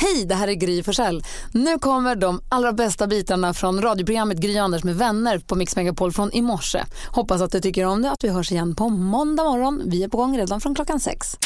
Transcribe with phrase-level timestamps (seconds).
[0.00, 1.22] Hej, det här är Gry Forssell.
[1.52, 6.12] Nu kommer de allra bästa bitarna från radioprogrammet Gry Anders med vänner på Mix Megapol
[6.12, 6.84] från i morse.
[7.06, 9.82] Hoppas att du tycker om det att vi hörs igen på måndag morgon.
[9.86, 11.36] Vi är på gång redan från klockan sex.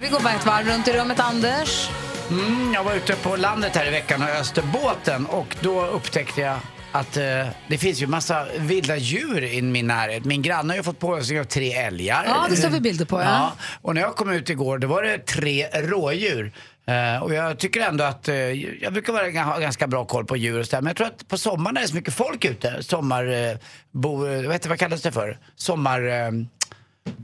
[0.00, 1.90] Vi går bara ett varv runt i rummet, Anders.
[2.30, 6.40] Mm, jag var ute på landet här i veckan och öste båten och då upptäckte
[6.40, 6.58] jag
[6.92, 7.22] att eh,
[7.68, 10.24] det finns ju massa vilda djur i min närhet.
[10.24, 12.24] Min granne har ju fått påhälsning av tre älgar.
[12.26, 13.52] Ja, det står vi bilder på, ja.
[13.82, 16.52] Och när jag kom ut igår då var det tre rådjur.
[16.88, 18.34] Uh, och jag tycker ändå att, uh,
[18.82, 20.82] jag brukar vara, ha ganska bra koll på djur och sådär.
[20.82, 22.82] Men jag tror att på sommaren är det så mycket folk ute.
[22.82, 23.56] Sommar, uh,
[23.92, 25.38] bo, vad, heter, vad kallas det för?
[25.56, 26.00] Sommar...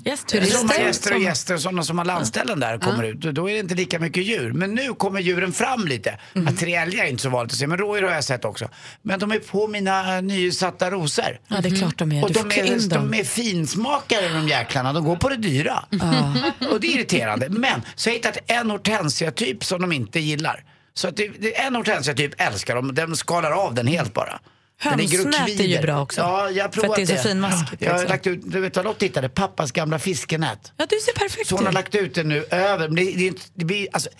[0.04, 0.58] Turister.
[0.58, 3.20] Sommargäster och gäster och sådana som har landställen där kommer ut.
[3.20, 4.52] Då är det inte lika mycket djur.
[4.52, 6.18] Men nu kommer djuren fram lite.
[6.48, 8.68] Att tre älgar är inte så vanligt att se, men rådjur har jag sett också.
[9.02, 11.38] Men de är på mina nysatta rosor.
[11.48, 12.22] Ja, det är klart de är.
[12.24, 15.84] Och Du de är, de är finsmakare de jäklarna, de går på det dyra.
[16.70, 17.48] Och det är irriterande.
[17.48, 20.64] Men så har jag hittat en hortensia-typ som de inte gillar.
[20.94, 24.40] Så att det, det, en hortensia-typ älskar de, de skalar av den helt bara.
[24.78, 26.20] Hönsnät är ju bra också.
[26.20, 28.76] Ja, jag har För att det är så finmaskigt, Jag har lagt ut, du vet
[28.76, 29.28] vad Lott hittade?
[29.28, 30.72] Pappas gamla fiskenät.
[30.76, 33.50] Ja, du ser perfekt Så hon har lagt ut det nu över, men det, det,
[33.54, 34.10] det blir, alltså,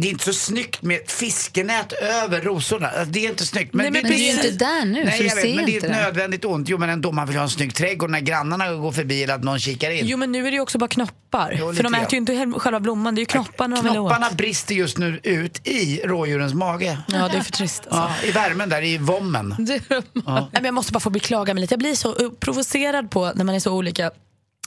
[0.00, 2.88] det är inte så snyggt med fiskenät över rosorna.
[2.88, 3.74] Alltså, det är inte snyggt.
[3.74, 5.72] Nej, men Men du är ju inte där nu, Nej, så jag vet, men det
[5.72, 5.88] är ett det.
[5.88, 6.68] nödvändigt ont.
[6.68, 9.44] Jo, men ändå, man vill ha en snygg trädgård när grannarna går förbi eller att
[9.44, 10.06] någon kikar in.
[10.06, 11.56] Jo men nu är det ju också bara knoppar.
[11.58, 13.94] Jo, För de äter ju inte själva blomman, det är ju knopparna de vill åt.
[14.12, 16.98] Knopparna brister just nu ut i rådjurens mage.
[17.08, 18.12] Ja, det är för trist alltså.
[18.22, 19.54] Ja, I värmen där, i vommen.
[19.58, 19.80] Nej,
[20.52, 21.72] men jag måste bara få beklaga mig lite.
[21.74, 24.10] Jag blir så uh, provocerad på när man är så olika.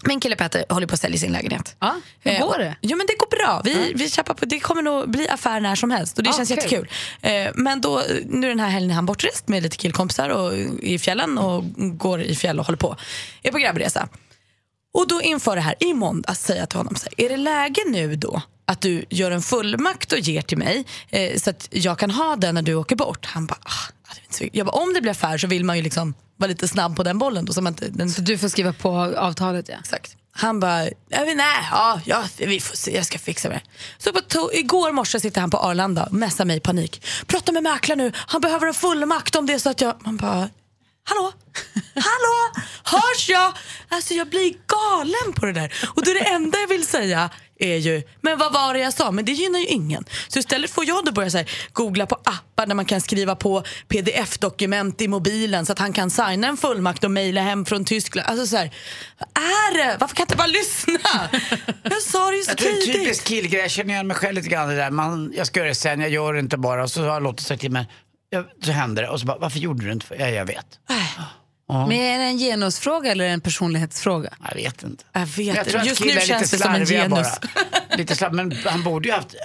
[0.05, 1.75] Min kille Petter håller på att sälja sin lägenhet.
[1.79, 2.75] Ja, hur Eh, går det?
[2.81, 3.61] Jo men det går bra.
[3.65, 4.45] Vi, vi kämpar på.
[4.45, 6.57] Det kommer nog bli affär när som helst och det Ja, känns kul.
[6.57, 6.87] jättekul.
[7.21, 10.99] Eh, men då, nu den här helgen är han bortrest med lite killkompisar och, i
[10.99, 11.63] fjällen och
[11.97, 12.95] går i fjäll och håller på.
[13.43, 14.07] Är på grabbresa.
[14.93, 17.37] Och då inför det här i måndags säger jag till honom så här, är det
[17.37, 21.67] läge nu då att du gör en fullmakt och ger till mig eh, så att
[21.71, 23.25] jag kan ha den när du åker bort?
[23.25, 25.65] Han bara, ah, det är inte så- jag bara om det blir affär så vill
[25.65, 28.21] man ju liksom vara lite snabb på den bollen då, så man inte, den Så
[28.21, 29.75] du får skriva på avtalet, ja.
[29.79, 30.15] Exakt.
[30.33, 30.77] Han bara,
[31.09, 33.61] nej, ja, ja, vi får se, jag ska fixa det.
[33.97, 37.05] Så på igår morse sitter han på Arlanda och messar mig i panik.
[37.27, 39.95] Prata med mäklaren nu, han behöver en fullmakt om det så att jag...
[40.05, 40.49] Man bara,
[41.03, 41.31] hallå?
[41.95, 42.63] Hallå?
[42.83, 43.53] Hörs jag?
[43.89, 45.73] Alltså jag blir galen på det där.
[45.95, 47.29] Och då är det enda jag vill säga
[47.59, 49.11] är ju, men vad var det jag sa?
[49.11, 50.05] Men det gynnar ju ingen.
[50.27, 53.35] Så istället får jag då börja så här, googla på appar där man kan skriva
[53.35, 57.85] på pdf-dokument i mobilen så att han kan signa en fullmakt och mejla hem från
[57.85, 58.27] Tyskland.
[58.29, 58.71] Alltså så här,
[59.19, 59.97] vad är det?
[59.99, 61.29] Varför kan jag inte bara lyssna?
[61.83, 63.01] Jag sa det ju så Jag tror det är en tidigt.
[63.01, 64.91] typisk killgrej, jag känner igen mig själv lite grann det där.
[64.91, 66.83] Man, jag ska göra det sen, jag gör det inte bara.
[66.83, 67.85] Och så har Lotta sagt till mig,
[68.63, 69.09] så händer det.
[69.09, 70.05] Och så bara, varför gjorde du inte?
[70.05, 70.15] för?
[70.15, 70.65] Ja, jag vet.
[71.67, 74.29] Men är det en genusfråga eller en personlighetsfråga?
[74.49, 75.03] Jag vet inte.
[75.13, 77.09] Jag vet Men jag tror att Just nu känns lite det som en genus.
[77.89, 77.97] Bara.
[77.97, 79.35] Lite slarv, men han borde ju haft...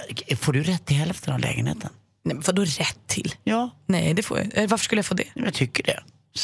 [0.41, 1.89] Får du rätt till hälften av lägenheten?
[2.25, 3.35] Nej, men vadå rätt till?
[3.43, 4.57] Ja, Nej, det får jag.
[4.57, 5.23] Eh, Varför skulle jag få det?
[5.33, 5.93] jag tycker det.
[5.93, 6.03] Den-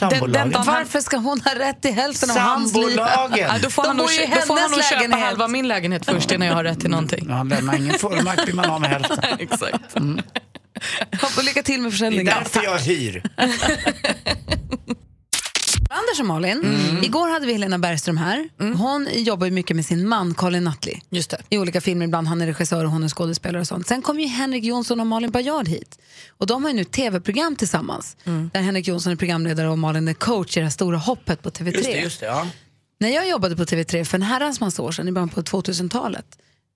[0.09, 0.49] Sambolagen.
[0.49, 2.95] den- Varför ska hon ha rätt till hälften av hans liv?
[2.97, 3.29] Ja,
[3.61, 5.19] då får De han nog, då får han hennes nog köpa lägenhet.
[5.25, 7.25] halva min lägenhet först innan jag har rätt till någonting.
[7.29, 9.19] Ja, Han lämnar ingen fullmakt blir man av med hälften.
[9.39, 9.95] Exakt.
[11.37, 12.25] Och lycka till med Det är försäljningen.
[12.25, 13.23] därför jag hyr.
[15.89, 16.63] Anders och Malin,
[17.03, 18.49] igår hade vi Helena Bergström här.
[18.77, 20.95] Hon jobbar ju mycket med sin man Colin Nutley.
[21.09, 21.37] Just det.
[21.49, 23.87] I olika filmer, ibland han är regissör och hon är skådespelare och sånt.
[23.87, 25.99] Sen kom ju Henrik Jonsson och Malin Bajard hit.
[26.37, 28.17] Och de har ju nu tv-program tillsammans.
[28.53, 31.49] Där Henrik Jonsson är programledare och Malin är coach i det här stora hoppet på
[31.49, 31.73] TV3.
[31.73, 32.25] Just det, just det.
[32.25, 32.47] Ja.
[32.99, 36.25] När jag jobbade på TV3 för en herrans massa år sedan, i början på 2000-talet,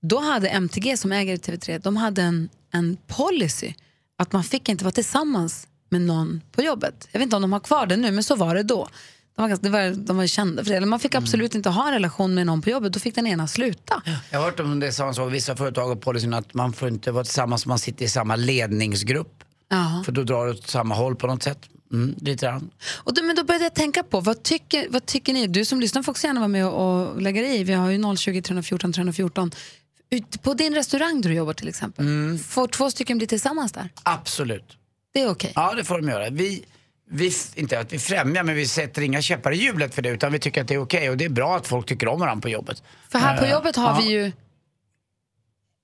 [0.01, 3.73] då hade MTG som äger TV3, de hade en, en policy
[4.17, 7.07] att man fick inte vara tillsammans med någon på jobbet.
[7.11, 8.87] Jag vet inte om de har kvar det nu, men så var det då.
[9.35, 10.77] De var, ganska, var, de var kända för det.
[10.77, 13.27] Eller Man fick absolut inte ha en relation med någon på jobbet, då fick den
[13.27, 14.01] ena sluta.
[14.31, 17.11] Jag har hört om det som så, vissa företag har policyn att man får inte
[17.11, 19.43] vara tillsammans om man sitter i samma ledningsgrupp.
[19.69, 20.03] Ja.
[20.05, 21.59] För då drar det åt samma håll på något sätt.
[21.91, 22.69] Mm, lite grann.
[22.95, 25.47] Och då, men då började jag tänka på, vad tycker, vad tycker ni?
[25.47, 27.63] Du som lyssnar får också gärna vara med och, och lägga dig i.
[27.63, 29.51] Vi har ju 020 314 314.
[30.09, 33.89] Ut, på din restaurang där du jobbar till exempel, får två stycken bli tillsammans där?
[34.03, 34.77] Absolut.
[35.13, 35.51] Det är okej.
[35.55, 36.29] Ja, det får de göra.
[36.29, 36.65] Vi,
[37.09, 40.09] vi, inte att vi främjar, men vi sätter inga käppar i hjulet för det.
[40.09, 41.09] Utan vi tycker att det är okej.
[41.09, 42.83] Och det är bra att folk tycker om varandra på jobbet.
[43.09, 43.99] För här på Eh, jobbet har ja.
[44.01, 44.25] vi ju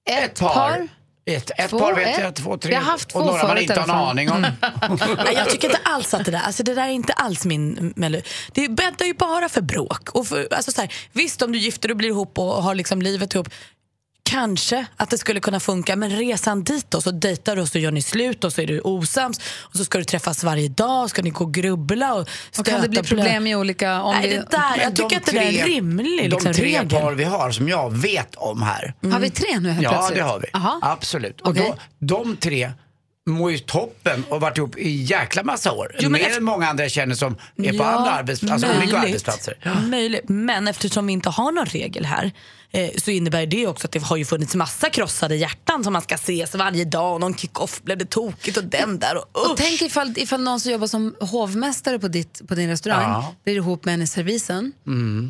[0.10, 0.88] ett, Ett par.
[1.26, 2.24] Ett, ett Två, par vet ett.
[2.24, 2.70] jag, två, tre.
[2.70, 4.42] Vi har haft och två några man inte har en aning om.
[5.18, 7.94] Nej, jag tycker inte alls att det där, alltså det där är inte alls min
[7.96, 8.24] melodi.
[8.54, 10.10] Det bäddar ju bara för bråk.
[10.10, 13.02] Och för, alltså så här, visst om du gifter och blir ihop och har liksom
[13.02, 13.50] livet ihop,
[14.34, 15.96] kanske att det skulle kunna funka.
[15.96, 18.68] Men resan dit då, så dejtar du och så gör ni slut och så är
[18.68, 22.22] du osams och så ska du träffas varje dag, ska ni gå och grubbla och
[22.22, 24.02] Och stöta kan det bli problem i olika...
[24.02, 26.24] Om Nej, vi, det där, jag tycker de att det där är en tre- rimlig
[26.32, 26.90] liksom, De tre regel.
[26.90, 28.94] par vi har som jag vet om här.
[29.12, 30.18] Har vi tre nu helt Ja, plötsligt?
[30.18, 30.48] det har vi.
[30.54, 30.80] Aha.
[30.82, 31.42] Absolut.
[31.42, 31.74] Och Okej.
[32.00, 32.72] då, de tre
[33.30, 35.96] mår ju toppen och varit ihop i jäkla massa år.
[35.96, 38.68] Jo, men Mer efter- än många andra jag känner som är på Ja, andra arbetsplatser,
[38.68, 39.58] alltså olika arbetsplatser.
[39.90, 40.24] Möjligt.
[40.30, 42.32] Men eftersom vi inte har någon regel här
[42.74, 46.02] eh, så innebär det också att det har ju funnits massa krossade hjärtan som man
[46.02, 49.52] ska ses varje dag och någon kick-off blev det tokigt och den där och, Och
[49.52, 49.58] usch.
[49.58, 53.20] tänk ifall, ifall någon som jobbar som hovmästare på, ditt, på din restaurang Ja.
[53.22, 53.34] Mm.
[53.44, 54.72] blir ihop med en i servisen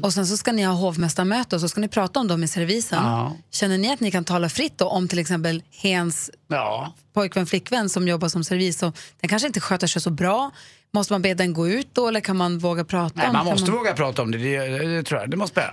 [0.04, 2.48] och sen så ska ni ha hovmästarmöte och så ska ni prata om dem i
[2.48, 3.04] servisen.
[3.04, 3.38] Ja.
[3.52, 6.94] Känner ni att ni kan tala fritt då om till exempel hens Ja.
[7.14, 10.52] pojkvän, flickvän som jobbar som servis och den kanske inte sköter sig så bra.
[10.94, 13.46] Måste man be den gå ut då eller kan man våga prata Nej, om man
[13.46, 15.30] kan måste våga prata om det, det, det tror jag.
[15.30, 15.70] Det måste man.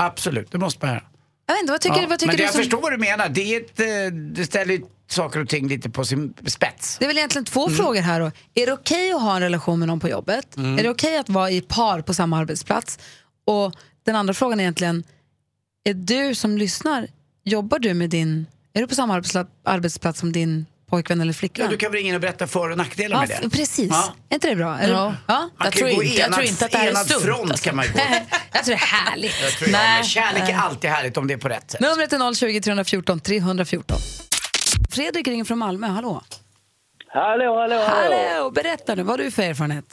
[0.00, 1.04] Absolut, det måste man göra.
[1.46, 2.58] Jag vet inte, vad tycker, Ja, vad tycker men du jag som...
[2.62, 3.28] förstår vad du menar.
[3.28, 4.80] Det, är ett, eh, det ställer
[5.10, 6.96] saker och ting lite på sin spets.
[6.98, 7.76] Det är väl egentligen två Mm.
[7.76, 8.30] frågor här då.
[8.54, 10.56] Är det okej att ha en relation med någon på jobbet?
[10.56, 10.78] Mm.
[10.78, 12.98] Är det okej att vara i par på samma arbetsplats?
[13.46, 13.74] Och
[14.04, 15.04] den andra frågan är egentligen,
[15.84, 17.08] är du som lyssnar,
[17.44, 21.34] jobbar du med din, är du på samma arbetsplats, arbetsplats som din pojkvän eller Ja,
[21.34, 21.70] flickvän?
[21.70, 23.50] du kan väl ringa in och berätta för och nackdelar Ja, med det.
[23.56, 23.88] precis.
[23.90, 24.14] Ja.
[24.28, 24.78] Är inte det bra?
[24.78, 25.14] Är Ja.
[25.28, 25.38] ja?
[25.38, 27.06] Man Jag kan tror gå inte- jag enad, tror inte att det här är enad
[27.06, 27.64] sunt, front alltså.
[27.68, 27.98] kan man ju gå.
[28.52, 29.42] jag tror det är härligt.
[29.42, 30.04] Jag tror jag, Nej.
[30.04, 31.80] kärlek är alltid härligt om det är på rätt sätt.
[31.80, 33.96] Numret är 020 314 314.
[34.90, 36.20] Fredrik ringer från Malmö, hallå.
[37.08, 38.16] Hallå, hallå, hallå.
[38.34, 39.84] Hallå, berätta nu, vad har du för erfarenhet?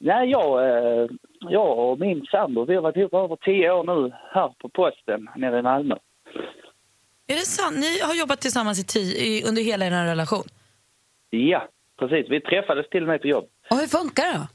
[0.00, 1.06] Nej, jag, eh,
[1.40, 5.20] jag och min sambo, vi har varit ihop över tio år nu här på posten
[5.36, 5.94] nere i Malmö.
[7.26, 7.76] Är det sant?
[7.78, 10.44] Ni har jobbat tillsammans i tio, i, under hela er relation?
[11.30, 12.30] Ja, precis.
[12.30, 13.44] Vi träffades till och med på jobb.
[13.70, 14.46] Och hur funkar det då?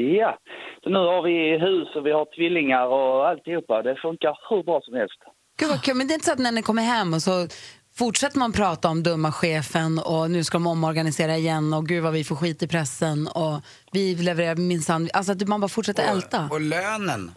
[0.00, 0.38] Ja,
[0.82, 3.82] så nu har vi hus och vi har tvillingar och alltihopa.
[3.82, 5.20] Det funkar hur bra som helst.
[5.58, 7.46] Gud vad kul, men det är inte så att när ni kommer hem och så
[7.94, 12.12] fortsätter man prata om dumma chefen och nu ska de omorganisera igen och gud vad
[12.12, 13.60] vi får skit i pressen och
[13.92, 16.48] vi levererar minsann, alltså att man bara fortsätter älta.
[16.50, 17.30] Och lönen.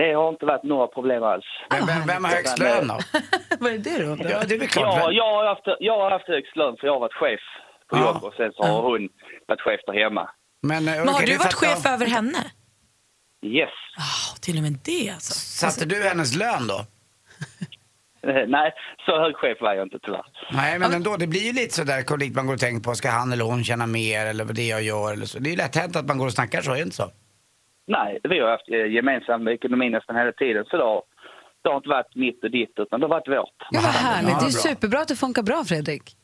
[0.00, 1.44] Det har inte varit några problem alls.
[1.70, 2.98] Men vem, vem har högst lön då?
[3.60, 4.10] vad är det då?
[4.30, 4.96] Ja, det är väl klart.
[4.98, 7.40] Ja, jag, har haft, jag har haft högst lön för jag har varit chef
[7.90, 8.04] på Ja.
[8.06, 9.08] jobb och sen så har hon
[9.48, 10.30] varit chef där hemma.
[10.62, 12.38] Men, eh, Men har okej, du det varit fattar chef över henne?
[13.46, 13.68] Yes.
[13.98, 15.32] Ah, till och med det alltså.
[15.34, 16.78] Satte du hennes lön då?
[18.28, 18.72] Eh, Nej,
[19.06, 20.24] så hög chef var jag inte tyvärr.
[20.52, 22.94] Nej, men ändå, det blir ju lite sådär konflikt man går och tänker på.
[22.94, 25.38] Ska han eller hon tjäna mer eller vad det jag gör eller så.
[25.38, 27.10] Det är ju lätt hänt att man går och snackar så, är det inte så?
[27.96, 30.64] Nej, vi har haft eh, gemensam ekonomi nästan hela tiden.
[30.70, 31.02] Så då,
[31.62, 33.58] det har inte varit mitt och ditt, utan det har varit vårt.
[33.70, 34.68] Gud vad härligt, Ja, det är bra.
[34.68, 36.16] superbra att det funkar bra Fredrik.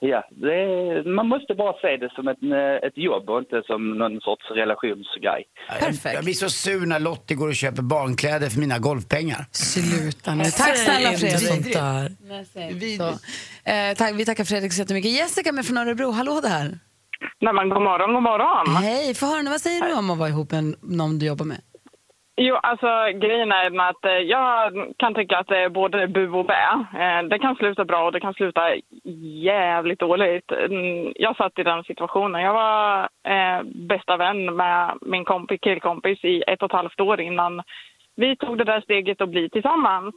[0.00, 3.62] Ja, det är, man måste bara se det som ett, eh, ett jobb och inte
[3.66, 5.44] som någon sorts relationsgrej.
[5.80, 6.14] Perfekt.
[6.14, 9.46] Jag, blir så sur när Lottie går och köper barnkläder för mina golfpengar.
[9.52, 10.44] Sluta nu.
[10.44, 11.76] Tack snälla Fredrik.
[12.96, 13.08] Så.
[13.70, 15.10] Eh, tack, vi tackar Fredrik så jättemycket.
[15.10, 16.78] Jessica med från Örebro, hallå där.
[17.40, 18.66] Nej men god morgon, god morgon.
[18.82, 21.44] Hej, få höra nu, vad säger du om att vara ihop med någon du jobbar
[21.44, 21.60] med?
[22.36, 22.86] Jo, alltså
[23.22, 26.64] grejen är med att eh, jag kan tycka att det är både bu och bä.
[27.02, 28.60] Eh, det kan sluta bra och det kan sluta
[29.44, 30.52] jävligt dåligt.
[30.52, 32.42] Mm, Jag satt i den situationen.
[32.42, 37.20] Jag var eh, bästa vän med min kompis, killkompis i ett och ett halvt år
[37.20, 37.62] innan
[38.16, 40.14] vi tog det där steget att bli tillsammans.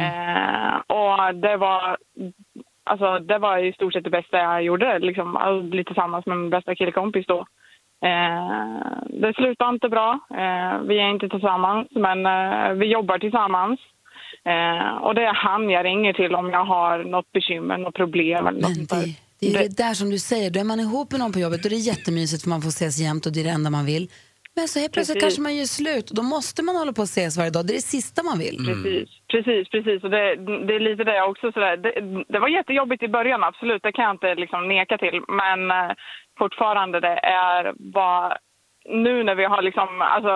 [0.00, 1.96] Eh, och det var,
[2.84, 5.28] alltså, det var i stort sett det bästa jag gjorde, liksom,
[5.70, 7.46] bli tillsammans med min bästa killkompis då.
[8.04, 8.86] Eh,
[9.22, 10.18] det slutar inte bra.
[10.30, 13.80] Eh, vi är inte tillsammans, men eh, vi jobbar tillsammans.
[14.44, 18.46] Eh, och det är han jag ringer till om jag har något bekymmer, något problem
[18.46, 21.10] eller något Men det, det är det där som du säger, då är man ihop
[21.10, 23.40] med någon på jobbet då är det jättemysigt för man får ses jämt och det
[23.40, 24.08] är det enda man vill.
[24.56, 25.24] Men så helt plötsligt Precis.
[25.24, 27.66] kanske man gör slut och då måste man hålla på och ses varje dag.
[27.66, 28.56] Det är det sista man vill.
[28.68, 30.04] Precis, precis, precis.
[30.04, 30.26] Och det,
[30.66, 31.52] det är lite det också.
[31.52, 31.76] Sådär.
[31.76, 31.92] Det,
[32.32, 33.82] det var jättejobbigt i början, absolut.
[33.82, 35.18] Det kan jag inte liksom neka till.
[35.28, 35.92] Men eh,
[36.38, 37.18] fortfarande, det
[37.48, 38.38] är bara...
[38.84, 39.88] Nu när vi har liksom...
[40.00, 40.34] Alltså,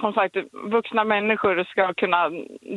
[0.00, 0.36] som sagt,
[0.72, 2.30] vuxna människor ska kunna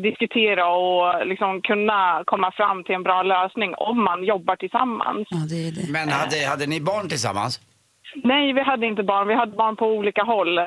[0.09, 5.27] diskutera och liksom kunna komma fram till en bra lösning om man jobbar tillsammans.
[5.31, 5.91] Ja, det är det.
[5.91, 7.59] Men hade, hade ni barn tillsammans?
[8.15, 9.27] Nej, vi hade inte barn.
[9.27, 10.57] Vi hade barn på olika håll.
[10.57, 10.65] Eh,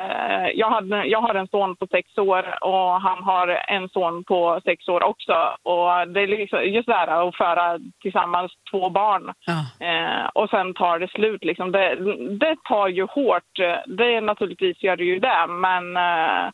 [0.54, 4.60] Jag, hade, jag har en son på sex år och han har en son på
[4.64, 5.32] sex år också.
[5.62, 9.86] Och det är liksom just det här att föra tillsammans två barn Ja.
[9.86, 11.44] eh, och sen tar det slut.
[11.44, 11.72] Liksom.
[11.72, 11.94] Det,
[12.38, 13.52] det tar ju hårt.
[13.86, 16.50] Det är naturligtvis gör det ju det, men eh,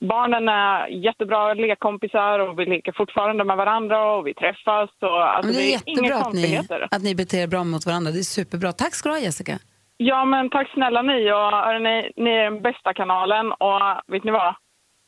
[0.00, 4.90] barnen är jättebra lekkompisar och vi leker fortfarande med varandra och vi träffas.
[5.00, 7.86] Och, alltså, Men det är inga jättebra att ni, att ni beter er bra mot
[7.86, 8.10] varandra.
[8.12, 8.72] Det är superbra.
[8.72, 9.58] Tack ska du ha Jessica.
[9.96, 11.32] Ja, men tack snälla ni.
[11.32, 13.80] Och, hörni, ni är den bästa kanalen och
[14.12, 14.54] vet ni vad?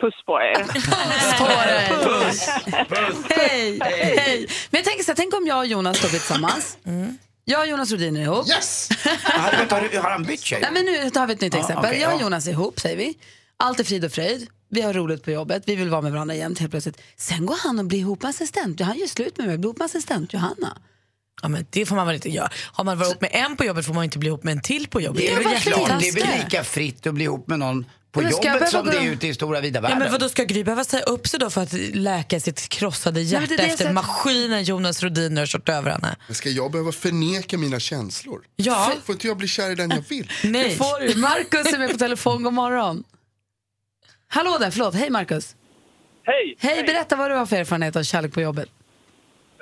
[0.02, 0.56] Puss på er.
[3.38, 3.78] Hej!
[3.82, 4.46] Hej!
[4.70, 6.78] Men jag tänker så här, tänk om jag och Jonas blir tillsammans.
[7.44, 8.48] Jag och Jonas Rhodin är ihop.
[8.48, 8.88] Yes!
[9.24, 10.58] Har, han bytt tjej?
[10.62, 11.84] Nej, men nu tar vi ett nytt exempel.
[11.84, 12.24] okej, jag och ja.
[12.24, 13.18] Jonas är ihop, säger vi.
[13.56, 14.48] Allt är frid och fröjd.
[14.70, 15.62] Vi har roligt på jobbet.
[15.66, 17.02] Vi vill vara med varandra jämt helt plötsligt.
[17.16, 18.80] Sen går han och blir ihop med assistent.
[18.80, 20.78] Han gör slut med mig blir ihop med assistent Johanna.
[21.42, 22.48] Ja, men det får man väl inte göra.
[22.72, 24.60] Har man varit ihop med en på jobbet får man inte bli ihop med en
[24.62, 25.20] till på jobbet.
[25.22, 27.58] Det är Ja, väl varför klart, det är väl lika fritt att bli ihop med
[27.58, 29.98] någon på jobbet som det är ute i stora vida Ja, världen.
[29.98, 33.46] men vadå, ska Gry behöva säga upp sig då för att läka sitt krossade hjärta
[33.46, 36.16] det är det efter maskinen Jonas Rhodiner har kört över henne?
[36.30, 38.40] Ska jag behöva förneka mina känslor?
[38.56, 38.92] Ja.
[39.04, 40.30] Får inte jag bli kär i den jag vill?
[40.44, 40.68] Nej.
[40.68, 41.14] Det får du.
[41.20, 42.42] Markus är med på telefon.
[42.42, 43.04] God morgon.
[44.28, 44.94] Hallå där, förlåt.
[44.94, 45.54] Hej Markus.
[46.26, 46.56] Hej!
[46.58, 48.68] Hej, berätta vad du har för erfarenhet av kärlek på jobbet.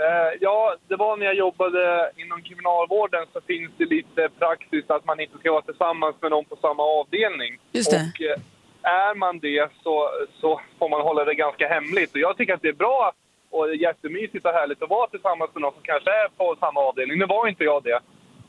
[0.03, 5.05] Eh, ja, det var när jag jobbade inom kriminalvården så finns det lite praxis att
[5.05, 7.59] man inte ska vara tillsammans med någon på samma avdelning.
[7.73, 7.97] Just det.
[7.97, 8.41] Och eh,
[8.83, 12.15] är man det så, så får man hålla det ganska hemligt.
[12.15, 13.13] Och jag tycker att det är bra
[13.51, 17.19] och jättemysigt och härligt att vara tillsammans med någon som kanske är på samma avdelning.
[17.19, 18.01] Nu var inte jag det.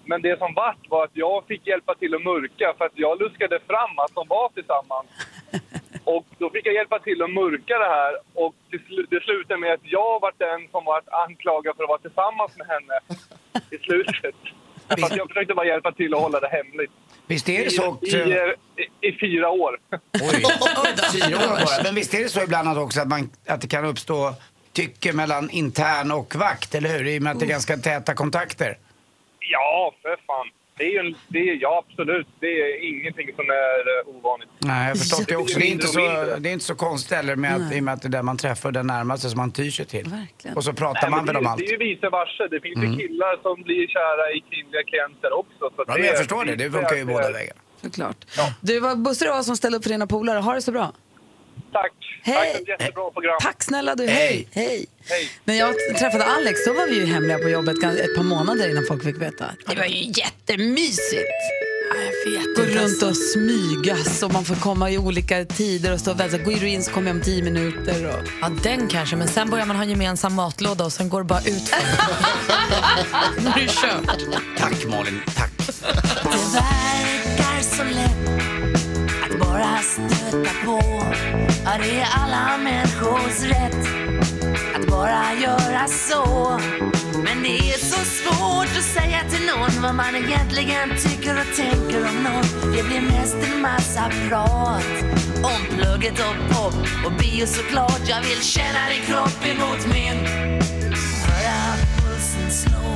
[0.05, 3.19] Men det som vart var att jag fick hjälpa till att mörka för att jag
[3.21, 5.07] luskade fram att de var tillsammans.
[6.03, 9.59] Och då fick jag hjälpa till att mörka det här och det, slu- det slutade
[9.59, 12.99] med att jag var den som var anklagad för att vara tillsammans med henne
[13.71, 14.35] i slutet.
[14.87, 16.91] För att jag försökte bara hjälpa till att hålla det hemligt.
[17.27, 17.97] Visst är det I, så?
[18.01, 18.27] i, eh,
[19.01, 19.79] i, i fyra år.
[19.91, 19.99] Oj,
[21.13, 21.83] fyra år bara.
[21.83, 24.33] Men visst är det så ibland också att, man, att det kan uppstå
[24.73, 27.07] tycke mellan intern och vakt, eller hur?
[27.07, 28.77] I och med att det är ganska täta kontakter.
[29.39, 30.47] Ja, för fan.
[30.77, 32.27] Det är ju en, det är, ja, absolut.
[32.39, 34.49] Det är ingenting som är eh, ovanligt.
[34.59, 35.59] Nej, jag förstår det också.
[35.59, 35.99] Det är inte så,
[36.39, 38.21] det är inte så konstigt heller med att, i och med att det är där
[38.23, 40.09] man träffar den närmaste som man tyr sig till.
[40.09, 40.57] Verkligen.
[40.57, 41.59] Och så pratar Nej, man väl om allt.
[41.59, 42.47] det är ju vice versa.
[42.47, 42.91] Det finns Mm.
[42.91, 45.59] ju killar som blir kära i kvinnliga klienter också.
[45.75, 46.55] Så Ja, men jag förstår det.
[46.55, 47.55] Det funkar ju båda vägar.
[47.81, 48.17] Såklart.
[48.61, 50.39] Du, var Bosse och jag som ställde upp för dina polare.
[50.39, 50.91] Ha det så bra.
[51.71, 51.93] Tack.
[52.21, 52.35] Hej.
[52.35, 53.37] Tack för ett jättebra program.
[53.41, 54.07] Tack snälla du.
[54.07, 54.47] Hej.
[54.51, 54.85] Hej.
[55.09, 55.29] Hej.
[55.43, 58.85] När jag träffade Alex då var vi ju hemliga på jobbet ett par månader innan
[58.87, 59.45] folk fick veta.
[59.67, 61.63] Det var ju jättemysigt.
[62.55, 66.19] Gå inte, runt och smygas och man får komma i olika tider och stå och
[66.19, 66.37] vänta.
[66.37, 68.07] Går du in så kommer jag om tio minuter.
[68.07, 68.27] Och...
[68.41, 71.27] Ja, den kanske, men sen börjar man ha en gemensam matlåda och sen går det
[71.27, 71.45] bara ut.
[73.37, 74.19] Nu är det kört.
[74.57, 75.51] Tack Malin, tack.
[75.57, 78.12] Det verkar så lätt
[79.63, 80.79] bara stöta på.
[81.65, 83.87] Ja, det är alla människors rätt
[84.75, 86.59] att bara göra så.
[87.23, 92.09] Men det är så svårt att säga till någon vad man egentligen tycker och tänker
[92.09, 92.73] om någon.
[92.75, 94.93] Det blir mest en massa prat
[95.43, 98.01] om plugget och pop och bio såklart.
[98.07, 100.25] Jag vill känna din kropp emot min.
[101.27, 101.59] Höra
[101.97, 102.89] pulsen slå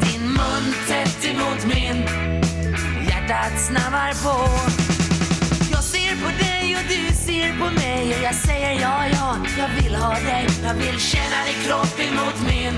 [0.00, 2.02] din mun tätt emot min.
[3.08, 4.77] Hjärtat snabbar på.
[9.68, 12.74] Jag vill ha dig Jag vill känna din kropp emot min.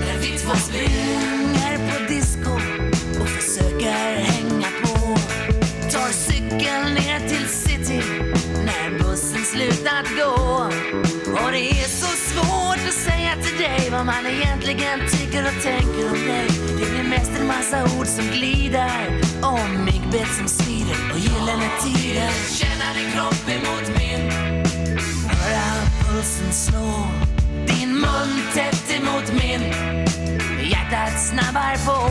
[0.00, 2.50] När vi två springer på disco
[3.20, 5.16] Och försöker hänga på.
[5.92, 8.02] Tar cykeln ner till city
[8.64, 11.09] När bussen slutat gå
[13.90, 16.48] dig Vad man egentligen tycker och tänker om dig.
[16.78, 18.90] Det blir mest en massa ord som glider
[19.42, 22.30] Om myggbett som svider och gyllene tider.
[22.54, 24.30] Känna din kropp emot min.
[25.28, 25.66] Höra
[26.00, 27.06] pulsen slå.
[27.66, 29.62] Din mun tätt emot min.
[30.70, 32.10] Hjärtat snabbar på.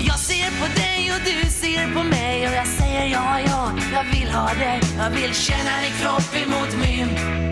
[0.00, 2.48] Jag ser på dig och du ser på mig.
[2.48, 4.80] Och jag säger ja, ja, jag vill ha dig.
[4.98, 7.51] Jag vill känna din kropp emot min.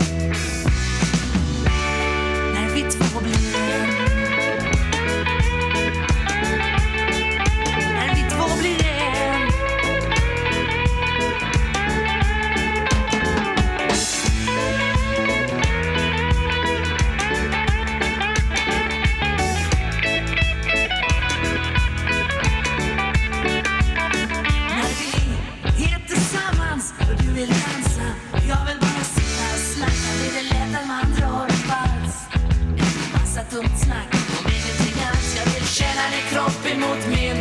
[36.91, 37.37] mot min.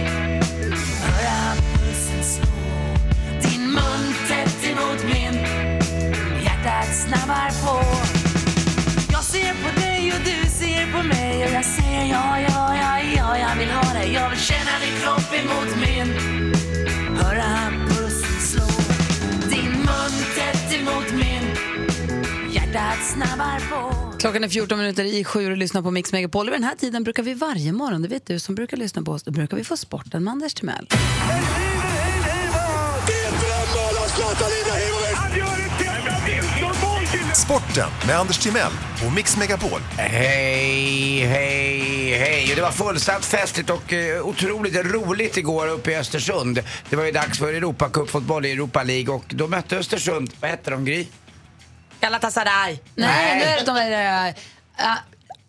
[1.02, 2.46] Höra pulsen slå,
[3.42, 5.34] din mun tätt emot min.
[6.44, 7.84] Hjärtat snabbar på.
[9.12, 13.00] Jag ser på dig och du ser på mig och jag säger ja, ja, ja,
[13.16, 14.12] ja, jag vill ha dig.
[14.12, 16.08] Jag vill känna din kropp emot min.
[17.16, 18.66] Höra pulsen slå,
[19.48, 21.44] din mun tätt emot min.
[22.52, 24.09] Hjärtat snabbar på.
[24.20, 26.46] Klockan är 14 minuter i sju och lyssnar på Mix Megapol.
[26.46, 29.12] Vid den här tiden brukar vi varje morgon, det vet du som brukar lyssna på
[29.12, 30.86] oss, då brukar vi få sporten med Anders Timell.
[37.34, 38.72] Sporten med Anders Timell
[39.06, 39.80] och Mix Megapol.
[39.96, 42.52] Hej, hej, hej.
[42.56, 46.60] Det var fullsatt festligt och eh, otroligt roligt igår uppe i Östersund.
[46.90, 50.70] Det var ju dags för Europacupfotboll i Europa League och då mötte Östersund, vad hette
[50.70, 51.06] de Gry?
[52.00, 52.78] Galatasaray.
[52.94, 54.34] Nej, nu är det de där...
[54.78, 54.96] äh,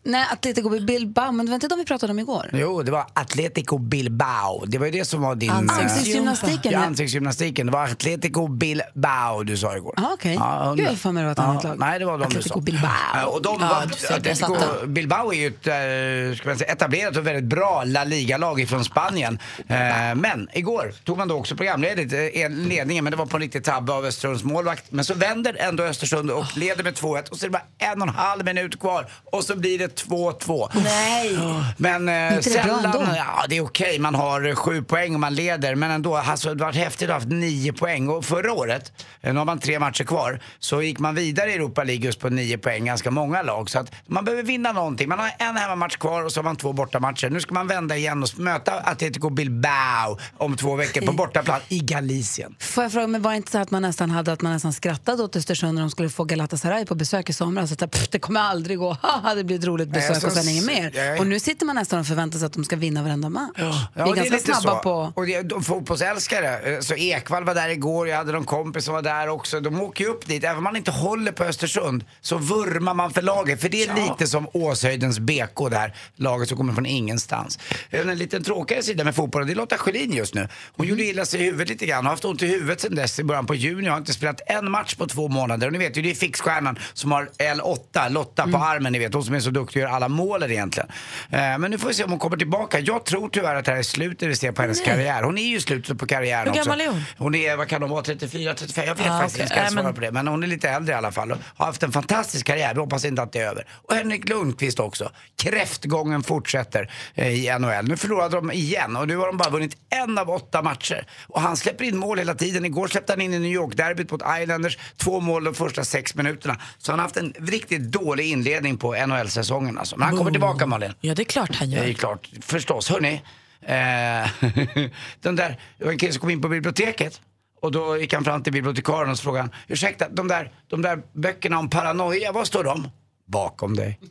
[0.03, 2.49] nej, Atletico Bilbao, men det var inte de vi pratade om igår.
[2.53, 4.65] Jo, det var Atletico Bilbao.
[4.65, 5.49] Det var ju det som var din...
[5.49, 6.85] eh, Ansiktsgymnastiken, Ja, ja.
[6.85, 7.65] ansiktsgymnastiken.
[7.67, 9.93] Det var Atletico Bilbao du sa igår.
[9.97, 10.33] Ah, okej.
[10.39, 11.79] Ja, Gud, jag har för mig det var ett annat lag.
[11.79, 12.59] Nej, det var de Atletico du sa.
[12.65, 12.89] Bilbao.
[13.13, 13.83] Ja, Och de Ja, var,
[14.17, 14.55] Atletico.
[14.87, 18.85] Bilbao är ju ett eh, ska man säga, etablerat och väldigt bra La Liga-lag från
[18.85, 19.39] Spanien.
[19.67, 19.75] Eh,
[20.15, 22.11] men igår tog man då också programledigt
[22.49, 24.91] ledningen, men det var på en riktig tabbe av Östersunds målvakt.
[24.91, 28.01] Men så vänder ändå Östersund och leder med 2-1 och så är det bara en
[28.01, 30.69] och en halv minut kvar och så blir det 2-2.
[30.83, 31.37] Nej.
[31.77, 35.75] Men eh, sällan, ja det är okej, man har sju poäng och man leder.
[35.75, 38.09] Men ändå, alltså, det har varit häftigt att ha haft nio poäng.
[38.09, 41.55] Och förra året, eh, nu har man tre matcher kvar, så gick man vidare i
[41.55, 43.69] Europa League just på nio poäng, ganska många lag.
[43.69, 45.09] Så att man behöver vinna någonting.
[45.09, 47.29] Man har en hemmamatch kvar och så har man två bortamatcher.
[47.29, 51.79] Nu ska man vända igen och möta Atletico Bilbao om två veckor på bortaplan i
[51.79, 52.55] Galicien.
[52.59, 54.73] Får jag fråga, men var det inte så att man nästan hade att man nästan
[54.73, 57.71] skrattade åt Östersund när de skulle få Galatasaray på besök i somras?
[57.71, 60.31] Att pff, det kommer aldrig gå, haha, det blir ett roligt Nej, besök jag och
[60.37, 60.97] sen inget mer.
[60.97, 63.51] är- Och nu sitter man nästan och förväntar sig att de ska vinna varenda match.
[63.57, 64.79] vi är Ja, ganska lite snabba så.
[64.83, 65.11] på...
[65.15, 68.93] Och det, de fotbollsälskare, eh, så Ekvall var där igår, jag hade någon kompis som
[68.93, 69.59] var där också.
[69.59, 73.11] De åker ju upp dit, även om man inte håller på Östersund så vurmar man
[73.13, 73.61] för laget.
[73.61, 77.59] För det är lite som Åshöjdens BK där, laget som kommer från ingenstans.
[77.89, 80.47] En liten tråkigare sida med fotbollen, det är Lotta Schelin just nu.
[80.77, 83.19] Hon gjorde illa sig i huvudet lite grann, har haft ont i huvudet sedan dess
[83.19, 83.87] i början på juni.
[83.89, 85.67] Har inte spelat en match på två månader.
[85.67, 89.13] Och ni vet ju, det är fixstjärnan som har L8, Lotta på armen, ni vet.
[89.13, 90.89] Hon som är så duktig och gör alla målen egentligen.
[91.29, 92.79] Eh, men nu får vi se om hon kommer tillbaka.
[92.79, 94.85] Jag tror tyvärr att det här är slutet vi ser på hennes Nej.
[94.87, 95.23] karriär.
[95.23, 96.61] Hon är ju slutet på karriären Hur också.
[96.69, 97.03] gammal är hon?
[97.17, 98.85] Hon är, vad kan hon vara, 34, 35?
[98.87, 99.43] Jag vet Ah, faktiskt okej.
[99.43, 100.11] inte, ska jag Nej, svara men- på det.
[100.11, 102.73] Men hon är lite äldre i alla fall har haft en fantastisk karriär.
[102.73, 103.65] Vi hoppas inte att det är över.
[103.71, 105.11] Och Henrik Lundqvist också.
[105.55, 107.87] Kräftgången fortsätter eh, i NHL.
[107.87, 111.05] Nu förlorade de igen och nu har de bara vunnit en av åtta matcher.
[111.27, 112.65] Och han släpper in mål hela tiden.
[112.65, 114.77] Igår släppte han in i New York-derbyt mot Islanders.
[114.97, 116.57] Två mål de första sex minuterna.
[116.77, 119.97] Så han har haft en riktigt dålig inledning på NHL-säsongen alltså.
[119.97, 120.93] Men han kommer tillbaka Malin.
[121.01, 121.93] Ja, det är klart han Det är gör.
[121.93, 122.89] klart, förstås.
[122.89, 123.13] Hörni,
[123.61, 123.69] eh,
[125.21, 127.21] den där, det var en kille som kom in på biblioteket
[127.61, 130.81] och då gick han fram till bibliotekarien och så frågade han, ursäkta, de där, de
[130.81, 132.89] där böckerna om paranoia, var står de?
[133.27, 133.99] Bakom dig.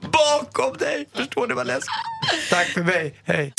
[0.00, 1.08] Bakom dig!
[1.14, 1.90] Förstår ni vad läskigt?
[2.50, 3.54] Tack för mig, hej.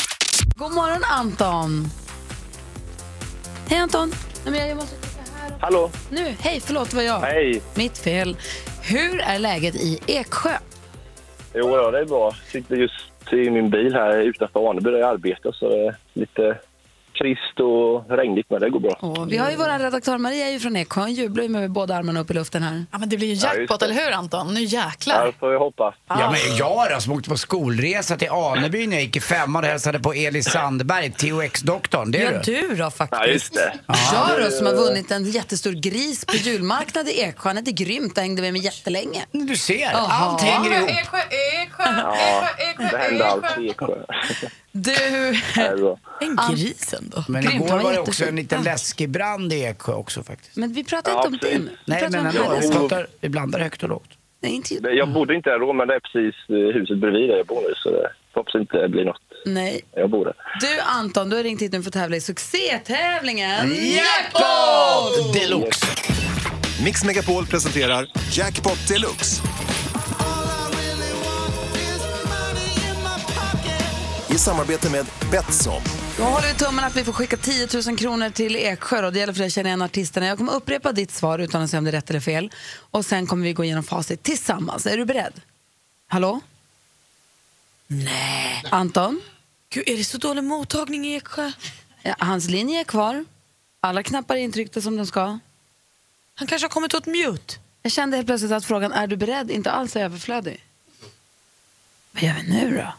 [0.55, 1.89] God morgon Anton!
[3.69, 4.13] Hej Anton!
[4.43, 4.95] Nej, men jag måste.
[5.65, 5.89] Hallå?
[6.09, 7.19] Nu, hej förlåt var jag.
[7.19, 7.61] Hej.
[7.75, 8.37] Mitt fel.
[8.83, 10.49] Hur är läget i Eksjö?
[11.53, 12.25] Jo, ja, det är bra.
[12.25, 15.95] Jag sitter just i min bil här utanför Aneby där jag arbetar så det är
[16.13, 16.57] lite
[17.21, 18.91] trist och regnigt men det går bra.
[18.99, 21.71] Och vi har ju vår redaktör Maria är ju från Eksjö, hon jublar ju med
[21.71, 22.85] båda armarna upp i luften här.
[22.91, 24.53] Ja, men det blir ju Ja, jackpot, eller hur Anton?
[24.53, 25.25] Nu Ja, jäklar.
[25.25, 25.95] det får vi hoppas.
[26.07, 29.63] Ja men jag då som åkte på skolresa till Aneby när jag gick i femman
[29.63, 32.11] och hälsade på Elis Sandberg, THX-doktorn.
[32.11, 32.61] Det är Ja, du.
[32.69, 33.21] du då faktiskt.
[33.21, 33.73] Ja, just det.
[34.13, 38.13] Jag då som har vunnit en jättestor gris på julmarknad i Eksjö, han är grymt,
[38.15, 39.25] jag hängde med mig jättelänge.
[39.31, 40.07] Du ser, Jaha.
[40.11, 40.89] allt hänger ihop.
[40.89, 41.17] Eksjö,
[41.63, 42.47] Eksjö, Ja,
[42.91, 43.87] det händer alltid i Eksjö.
[44.77, 44.93] Du,
[45.77, 45.97] bra.
[46.21, 47.23] En gris ändå.
[47.27, 50.55] Men Grymt, igår var det också en liten läskig brand i Eksjö också faktiskt.
[50.57, 51.57] men vi pratar Ja, inte om precis.
[51.57, 51.69] din.
[51.69, 54.09] Vi Nej men ändå, vi, pratar, vi blandar högt och lågt.
[54.41, 57.37] Nej, inte Jag bodde inte där då men det är precis eh, huset bredvid där
[57.37, 59.21] jag bor nu så det hoppas inte det blir något.
[59.45, 59.81] Nej.
[59.95, 60.33] Jag bor där.
[60.59, 65.85] Du Anton, du har ringt hit nu för att tävla i succétävlingen Jackpot deluxe!
[66.85, 69.41] Mix Megapol presenterar Jackpot Deluxe.
[74.35, 75.81] I samarbete med Betsson.
[76.17, 79.01] Då håller vi tummen att vi får skicka 10 000 kronor till Eksjö.
[79.01, 79.09] Då.
[79.09, 80.27] Det gäller för dig att känna igen artisterna.
[80.27, 82.51] Jag kommer upprepa ditt svar utan att säga om det är rätt eller fel.
[82.77, 84.85] Och sen kommer vi gå igenom facit tillsammans.
[84.85, 85.41] Är du beredd?
[86.07, 86.39] Hallå?
[87.87, 88.63] Nej.
[88.71, 89.21] Anton?
[89.69, 91.51] Gud, är det så dålig mottagning i Eksjö?
[92.01, 93.25] Ja, hans linje är kvar.
[93.79, 95.39] Alla knappar är intryckta som de ska.
[96.35, 97.53] Han kanske har kommit åt mute.
[97.81, 100.63] Jag kände helt plötsligt att frågan är du beredd inte alls är överflödig.
[102.11, 102.93] Vad gör vi nu då?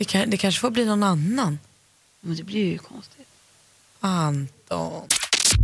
[0.00, 1.58] Det, kan, det kanske får bli någon annan.
[2.20, 3.28] Men det blir ju konstigt.
[4.00, 5.08] Anton.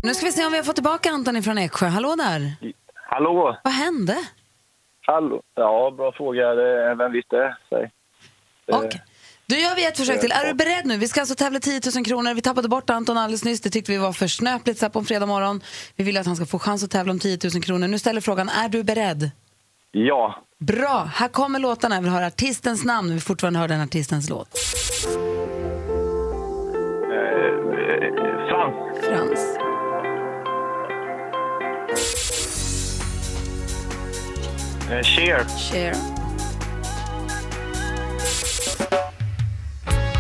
[0.03, 1.87] Nu ska vi se om vi har fått tillbaka Anton från Eksjö.
[1.87, 2.57] Hallå där!
[2.94, 3.59] Hallå?
[3.64, 4.16] Vad hände?
[5.01, 5.42] Hallå?
[5.55, 6.55] Ja, bra fråga.
[6.94, 7.57] Vem det?
[7.68, 7.90] Säg.
[8.66, 9.03] Okej.
[9.46, 10.33] Då gör vi ett försök till.
[10.33, 10.96] Är du beredd nu?
[10.96, 12.35] Vi ska alltså tävla 10 000 kronor.
[12.35, 13.61] Vi tappade bort Anton alldeles nyss.
[13.61, 15.62] Det tyckte vi var för snöpligt så här på en fredag morgon.
[15.96, 17.88] Vi vill att han ska få chans att tävla om 10 000 kronor.
[17.88, 19.31] Nu ställer frågan, är du beredd?
[19.92, 20.42] Ja.
[20.59, 21.94] Bra, här kommer låtarna.
[21.94, 23.11] Jag vill höra artistens namn.
[23.14, 24.49] Vi fortfarande höra den artistens låt.
[28.49, 29.05] Frans.
[29.05, 29.57] Frans.
[34.90, 35.44] Eh, Cher.
[35.70, 35.94] Cher.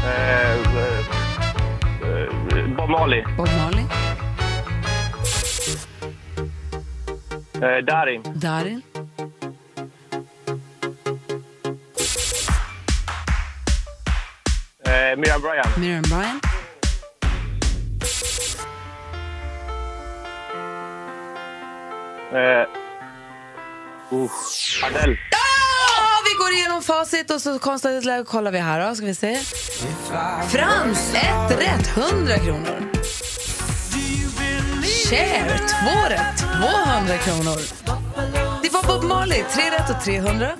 [0.04, 0.98] Eh, eh,
[2.02, 3.24] eh, Bob Marley.
[3.36, 3.84] Bob Marley.
[7.54, 8.22] Eh, Darin.
[8.34, 8.82] Darin.
[14.96, 15.76] Eh, Miriam Bryant.
[15.76, 16.44] Miriam Bryant.
[22.32, 22.66] Eh,
[24.12, 24.30] uh,
[24.84, 25.18] Adele.
[26.24, 28.94] Vi går igenom facit och så konstigt kollar vi här då.
[28.94, 29.36] Ska vi se.
[30.48, 32.92] Frans, ett rätt, 100 kronor.
[35.08, 37.60] Cher, två rätt, 200 kronor.
[38.62, 40.50] Det var Bob Marley, tre rätt och 300.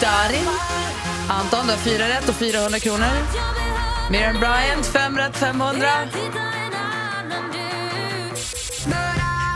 [0.00, 0.48] Darin,
[1.30, 3.06] Anton, du har fyra rätt och 400 kronor.
[4.10, 5.88] Miriam Bryant, fem rätt, 500.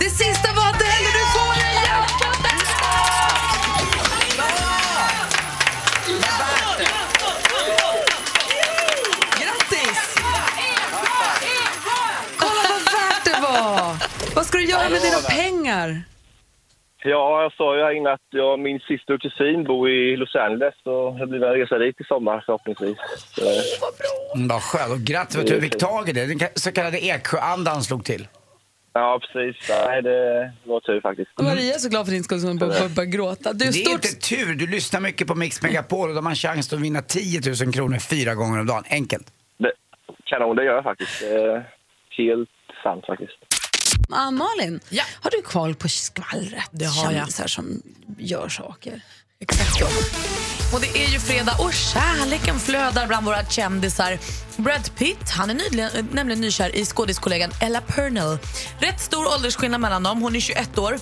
[0.01, 2.43] Det sista var Adele, du får en jackpot!
[9.41, 9.99] Grattis!
[12.37, 13.97] Kolla vad värt det var!
[14.35, 16.03] Vad ska du göra med dina pengar?
[17.05, 20.37] Ja, jag sa ju här inne att jag, min syster och kusin bor i Los
[20.37, 22.97] Angeles och det blir väl en resa dit i sommar förhoppningsvis.
[23.35, 23.43] Så,
[24.37, 24.93] Mm, Vad skönt.
[24.93, 26.27] Och grattis för att du fick tag i det.
[26.27, 28.29] Den så kallade Eksjöandan slog till.
[28.93, 29.69] ja, precis.
[29.69, 31.31] Nej, det var tur faktiskt.
[31.41, 33.53] Maria är så glad för din skull som hon börjar gråta.
[33.53, 33.93] Du, det är stort...
[33.93, 34.55] inte tur.
[34.55, 37.73] Du lyssnar mycket på Mix Megapol och då har man chans att vinna 10 000
[37.73, 38.85] kronor fyra gånger om dagen.
[38.91, 39.27] Enkelt.
[39.59, 39.73] Det,
[40.25, 41.23] kanon, det gör jag faktiskt.
[42.19, 42.49] Helt
[42.83, 43.39] sant faktiskt.
[44.11, 44.81] Ah, Malin,
[45.21, 46.65] har du koll på skvallret?
[46.71, 47.13] Det har jag.
[47.15, 47.83] Kändisar som
[48.19, 49.01] gör saker.
[49.41, 49.83] Exakt.
[50.75, 54.19] Och det är ju fredag och kärleken flödar bland våra kändisar.
[54.57, 58.39] Brad Pitt han är nyligen, äh, nämligen nykär i skådiskollegan Ella Purnell.
[58.79, 60.23] Rätt stor åldersskillnad mellan dem.
[60.23, 60.99] Hon är 21 år.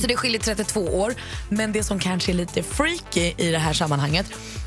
[0.00, 1.14] Så det skiljer 32 år.
[1.48, 4.26] Men det som kanske är lite freaky i det här sammanhanget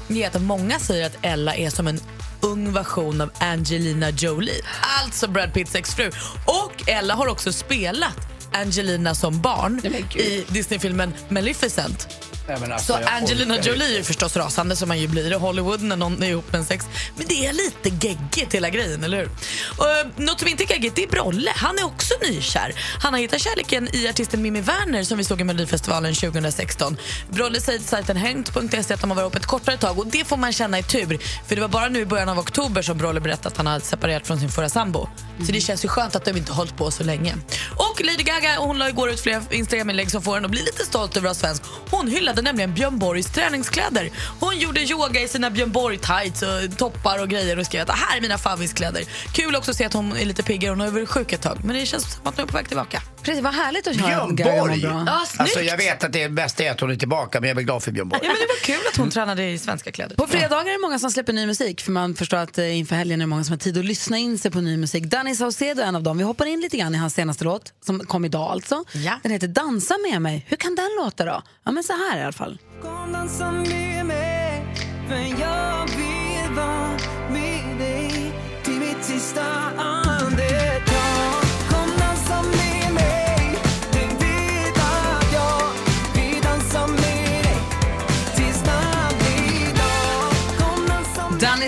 [0.10, 1.99] är att många säger att Ella är som en
[2.43, 4.62] ung version av Angelina Jolie.
[5.01, 6.12] Alltså Brad Pitts exfru.
[6.45, 8.17] Och Ella har också spelat
[8.53, 9.82] Angelina som barn
[10.15, 12.22] i Disneyfilmen Maleficent.
[12.47, 16.23] Alltså, Så Angelina Jolie är förstås rasande som man ju blir i Hollywood när någon
[16.23, 16.86] är ihop med en sex.
[17.15, 19.29] Men det är lite geggigt hela grejen, eller hur?
[19.77, 21.51] Och, eh, något som inte är geggigt är Brolle.
[21.56, 22.73] Han är också nykär.
[22.99, 26.97] Han har hittat kärleken i artisten Mimmi Werner som vi såg i Melodifestivalen 2016.
[27.29, 30.25] Brolle säger till sajten hängt.se att de har varit ihop ett kortare tag och det
[30.25, 31.19] får man känna är tur.
[31.47, 33.86] För det var bara nu i början av oktober som Brolle berättade att han hade
[33.86, 35.08] separerat från sin förra sambo.
[35.45, 37.36] Så det känns ju skönt att de inte har hållit på så länge.
[37.75, 40.86] Och Lady Gaga hon la igår ut flera Instagram-inlägg som får henne att bli lite
[40.86, 41.63] stolt över att vara svensk.
[41.89, 44.10] Hon hyllade nämligen Björn Borgs träningskläder.
[44.39, 47.93] Hon gjorde yoga i sina Björn Borg-tights och toppar och grejer och skrev att det
[47.93, 49.04] här är mina favviskläder.
[49.34, 50.72] Kul också att se att hon är lite piggare.
[50.72, 51.58] Hon har varit sjuk ett tag.
[51.63, 53.02] Men det känns som att hon är på väg tillbaka.
[53.23, 54.81] Precis, vad härligt att höra Björn mår Borg!
[54.81, 55.03] bra.
[55.07, 55.41] Ja, snyggt.
[55.41, 57.83] Alltså, jag vet att det bästa är att hon är tillbaka, men jag är glad
[57.83, 58.19] för Björn Borg.
[58.23, 60.15] Ja, men det var kul att hon tränade i svenska kläder.
[60.15, 62.95] På fredagar är det många som släpper ny musik för man förstår att eh, inför
[62.95, 65.03] helgen är det många som har tid att lyssna in sig på ny musik.
[65.03, 66.17] Danny Saucedo är en av dem.
[66.17, 68.83] Vi hoppar in lite grann i hans senaste låt som kom idag alltså.
[68.91, 69.19] Ja.
[69.23, 70.45] Den heter Dansa med mig.
[70.49, 71.41] Hur kan den låta då?
[71.65, 72.59] Ja men så här i alla fall.
[72.81, 74.65] Kom dansa med mig
[75.07, 76.89] För jag vill vara
[77.29, 78.31] med dig
[78.63, 79.43] Till mitt sista
[79.77, 80.12] andetag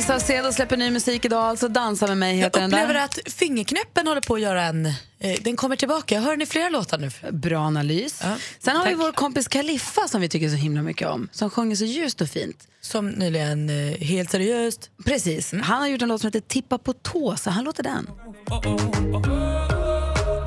[0.07, 1.67] Danny Saucedo släpper ny musik idag alltså.
[1.67, 3.03] Dansa med mig Jag heter den upplever där.
[3.05, 4.85] att fingerknäppen håller på att göra en...
[5.19, 6.15] Eh, den kommer tillbaka.
[6.15, 7.09] Jag hör den i flera låtar nu.
[7.31, 8.19] Bra analys.
[8.23, 11.29] Ja, Sen har vi vår kompis Kaliffa som vi tycker så himla mycket om.
[11.31, 12.67] Som sjunger så ljust och fint.
[12.81, 14.89] Som nyligen, eh, helt seriöst.
[15.05, 15.53] Precis.
[15.53, 18.09] Han har gjort en låt som heter Tippa på tå, så här låter den.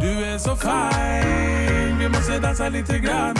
[0.00, 3.36] Du är så fine, vi måste dansa lite grann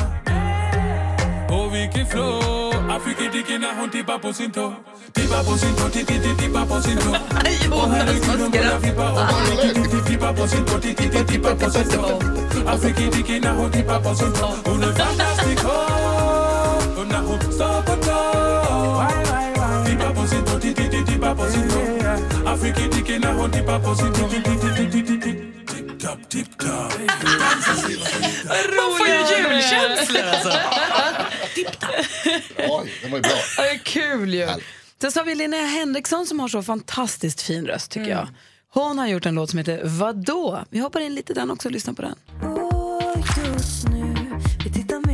[1.51, 4.75] Och vilken flow, Afrika dicken när hon tippar på sin tå
[5.13, 7.11] Tippar på sin tå, ti- ti- ti- tippar på sin tå
[7.75, 10.95] Och herregud hon börjar flippa och bara ti- ti- ti- tippar på sin tå ti-
[10.95, 12.21] ti- ti- tippar på sin tå
[12.67, 17.41] Afrika dicken när hon tippar på sin tå Hon är fantastisk, oh, och när hon
[17.53, 18.19] står på tå
[19.87, 21.79] Tippar på sin tå, ti- ti- ti- tippar på sin tå
[23.21, 26.93] när hon tippar på sin tå Tipp-topp, tipp-topp
[28.77, 30.51] Man får ju julkänslor alltså.
[32.59, 33.31] Oj, den var ju bra.
[33.57, 34.49] Ja, det är kul ju.
[35.01, 38.29] Sen så har vi Linnea Henriksson som har så fantastiskt fin röst tycker jag.
[38.71, 40.65] Hon har gjort en låt som heter Vadå?
[40.71, 42.15] Vi hoppar in lite i den också och lyssnar på den.
[43.55, 44.15] just nu
[44.65, 45.08] Vi tittar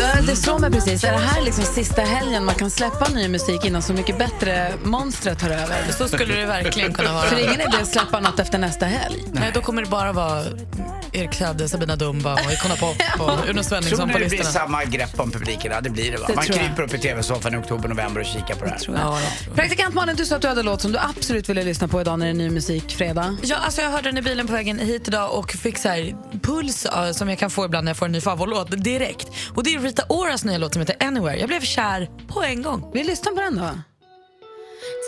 [0.00, 1.04] Det- Det slår mig precis.
[1.04, 4.72] Är det här liksom sista helgen man kan släppa ny musik innan Så mycket bättre
[4.84, 5.76] monstret tar över?
[5.98, 7.22] Så skulle det verkligen kunna vara.
[7.22, 9.24] För ingen idé att släppa något efter nästa helg.
[9.32, 10.42] Nej, då kommer det bara vara
[11.12, 14.38] Erik Saade, Sabina Dumba och Icona Pop och Uno Tror Svenningsson ni på det blir
[14.38, 14.60] listorna.
[14.66, 15.72] samma grepp om publiken?
[15.72, 16.24] Ja, det blir det va?
[16.28, 16.66] Det Man tror jag.
[16.66, 18.78] kryper upp i tv-soffan i oktober, november och kikar på det här.
[18.78, 19.54] Tror jag.
[19.56, 22.00] Praktikant Malin, du sa att du hade en låt som du absolut ville lyssna på
[22.00, 23.36] idag när det är ny musik fredag.
[23.42, 26.16] Ja, alltså jag hörde den i bilen på vägen hit idag och fick så här
[26.42, 29.28] puls som jag kan få ibland när jag får en ny favoritlåt direkt.
[29.54, 31.36] Och det är Rita Oras nya låt som heter Anywhere.
[31.38, 32.90] Jag blev kär på en gång.
[32.94, 33.70] Vi lyssnar på den då.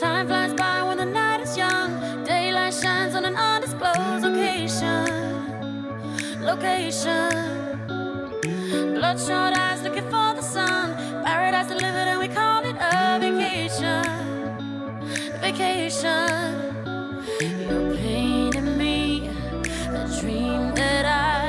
[0.00, 1.90] Time flies by when the night is young.
[2.26, 4.91] Daylight shines on an undisclosed location.
[6.42, 7.30] Location.
[8.94, 10.96] Bloodshot eyes looking for the sun.
[11.24, 14.02] Paradise delivered, and we call it a vacation.
[15.40, 16.50] Vacation.
[17.40, 21.41] You're painting me a dream that I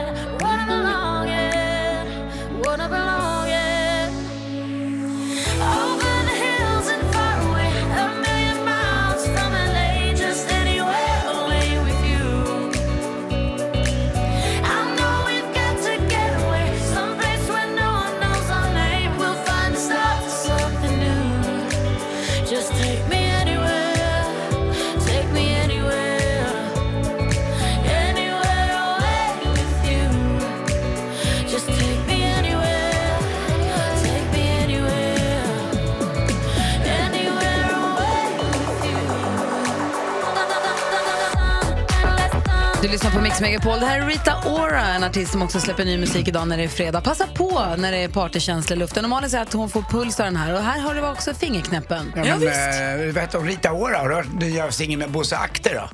[42.93, 43.79] lyssnar på Mix Megapol.
[43.79, 46.63] Det här är Rita Ora, en artist som också släpper ny musik idag när det
[46.63, 47.01] är fredag.
[47.01, 49.05] Passa på när det är partykänsla i luften.
[49.05, 50.53] Och Malin säger att hon får puls av den här.
[50.53, 52.13] Och här har du också fingerknäppen.
[52.15, 55.37] Ja, men, eh, vet du, om Rita Ora, har du hört nya singeln med Bosse
[55.37, 55.81] Akter då?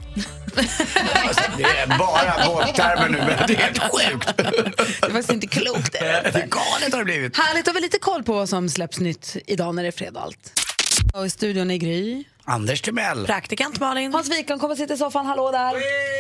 [1.28, 4.38] alltså, det är bara våldtermer nu, men det är helt sjukt.
[4.38, 5.92] Det är faktiskt inte klokt.
[6.00, 7.38] Det är galet har det blivit.
[7.38, 10.20] Härligt, har vi lite koll på vad som släpps nytt idag när det är fredag
[10.20, 10.69] allt.
[11.14, 12.24] Och i studion är Gry.
[12.46, 13.26] Anders Timell.
[13.26, 14.14] Praktikant Malin.
[14.14, 15.26] Hans Wiklund kommer sitta i soffan.
[15.26, 15.74] Hallå där.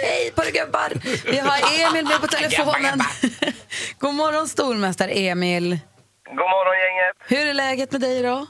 [0.04, 0.91] Hej på er gubbar.
[1.32, 2.99] Vi har Emil med på telefonen.
[3.99, 5.80] God morgon stormästare Emil.
[6.25, 7.15] God morgon gänget.
[7.28, 8.45] Hur är läget med dig idag?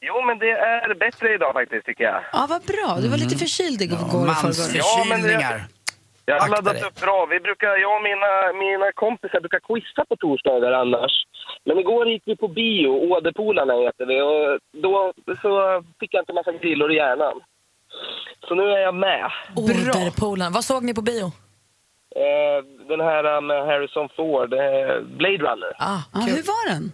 [0.00, 2.20] Jo, men det är bättre idag faktiskt tycker jag.
[2.32, 2.98] Ja, vad bra.
[3.02, 3.98] Du var lite förkyld igår.
[4.02, 4.52] Ja,
[5.22, 5.66] det,
[6.24, 7.26] jag har laddat upp bra.
[7.34, 8.32] Vi brukar, jag och mina,
[8.64, 11.14] mina kompisar brukar quizza på torsdagar annars.
[11.66, 14.22] Men igår gick vi på bio, Åderpolarna heter det.
[14.22, 17.40] Och då så fick jag inte massa grillor i hjärnan.
[18.48, 19.30] Så nu är jag med.
[19.56, 20.52] Åderpolen.
[20.52, 21.24] Vad såg ni på bio?
[22.16, 25.72] Eh, den här med Harrison Ford, eh, Blade Runner.
[25.78, 26.92] Ah, Ja, hur var den?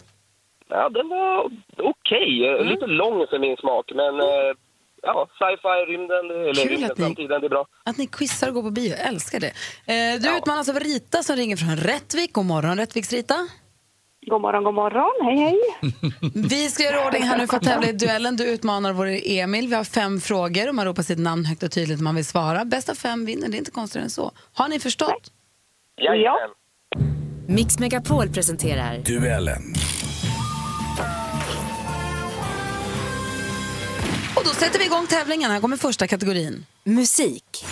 [0.69, 2.47] Ja, den var okej.
[2.47, 4.51] Eh, Lite lång för min smak, men eh,
[5.01, 7.65] ja, sci-fi, rymden, eller Kul rymden, att ni- framtiden, det är bra.
[7.85, 8.89] Att ni quizar och går på bio.
[8.97, 9.53] Jag älskar det.
[9.93, 12.33] Eh, du utmanas av Rita som ringer från Rättvik.
[12.33, 13.47] God morgon Rättviks-Rita.
[14.25, 15.11] God morgon, god morgon.
[15.21, 15.59] Hej, hej.
[16.49, 18.35] Vi ska göra ordning här nu för att tävla i duellen.
[18.35, 19.67] Du utmanar vår Emil.
[19.67, 22.25] Vi har fem frågor och man ropar sitt namn högt och tydligt när man vill
[22.25, 22.65] svara.
[22.65, 24.31] Bästa fem vinner, det är inte konstigare än så.
[24.53, 25.31] Har ni förstått?
[25.95, 26.37] Ja.
[27.47, 29.61] Mix Megapol presenterar Duellen.
[34.35, 35.51] Och då sätter vi igång tävlingen.
[35.51, 36.65] Här kommer första kategorin.
[36.83, 37.65] musik.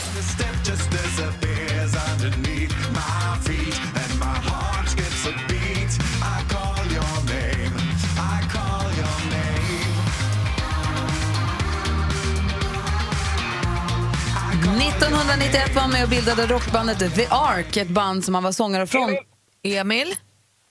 [15.05, 18.87] 1991 var han med och bildade rockbandet The Ark, ett band som han var sångare
[18.87, 19.17] från.
[19.63, 20.15] Emil?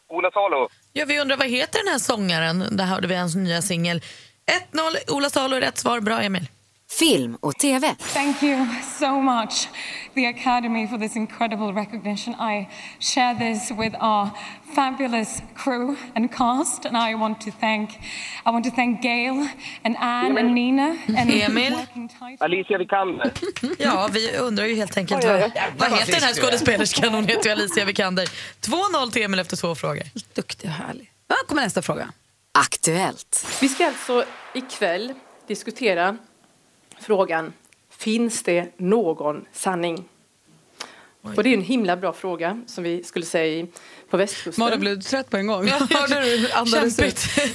[0.08, 0.68] Ola Salo.
[0.92, 2.64] Ja, vi undrar vad heter den här sångaren?
[2.70, 4.02] Där hörde vi hans nya singel.
[4.72, 6.00] 1-0, Ola Salo är rätt svar.
[6.00, 6.46] Bra, Emil.
[6.98, 7.94] Film och TV.
[7.98, 8.66] Thank you
[8.98, 9.68] so much,
[10.14, 12.34] the Academy, for this incredible recognition.
[12.34, 14.28] I share this with our
[14.74, 17.90] fabulous crew and cast, and I want to thank,
[18.46, 19.48] I want to thank Gail
[19.84, 21.78] and Anne and Nina and Emil?
[22.40, 23.32] Alicia Vikander.
[23.78, 25.40] Ja, vi undrar ju helt enkelt vad,
[25.76, 27.14] vad heter den här skådespelerskan?
[27.14, 28.26] Hon heter ju Alicia Vikander.
[28.60, 30.02] 2-0 till Emil efter två frågor.
[30.34, 31.10] Duktig och härlig.
[31.28, 32.12] Ja, kommer nästa fråga.
[32.52, 33.46] Aktuellt.
[33.60, 34.24] Vi ska alltså
[34.54, 35.14] ikväll
[35.48, 36.16] diskutera
[37.00, 37.52] frågan
[37.98, 40.04] Finns det någon sanning?
[41.22, 43.66] Och det är en himla bra fråga som vi skulle säga i-
[44.10, 44.64] på västkusten.
[44.64, 45.64] Malin blev trött på en gång.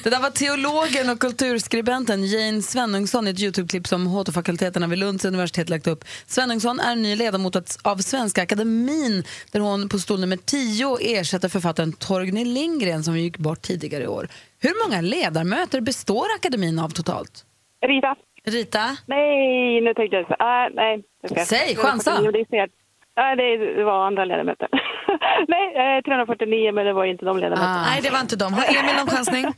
[0.03, 5.25] Det där var teologen och kulturskribenten Jane Svenungsson i ett Youtube-klipp som HT-fakulteterna vid Lunds
[5.25, 6.05] universitet lagt upp.
[6.27, 11.49] Svenungsson är ny ledamot att- av Svenska Akademin där hon på stol nummer 10 ersätter
[11.49, 14.27] författaren Torgny Lindgren som gick bort tidigare i år.
[14.59, 17.45] Hur många ledamöter består akademin av totalt?
[17.87, 18.15] Rita.
[18.45, 18.97] Rita?
[19.05, 20.35] Nej, nu tänkte jag så.
[20.39, 21.03] Ah, nej.
[21.21, 21.45] det är fel.
[21.45, 22.11] Säg, chansa.
[22.11, 22.69] 349, det är fel.
[23.17, 24.67] Nej, det, var andra ledamöter.
[25.47, 27.81] nej, eh, 349, men det var inte de ledamöterna.
[27.81, 28.53] Nej, det var inte dem.
[28.53, 29.45] Har Emil någon chansning?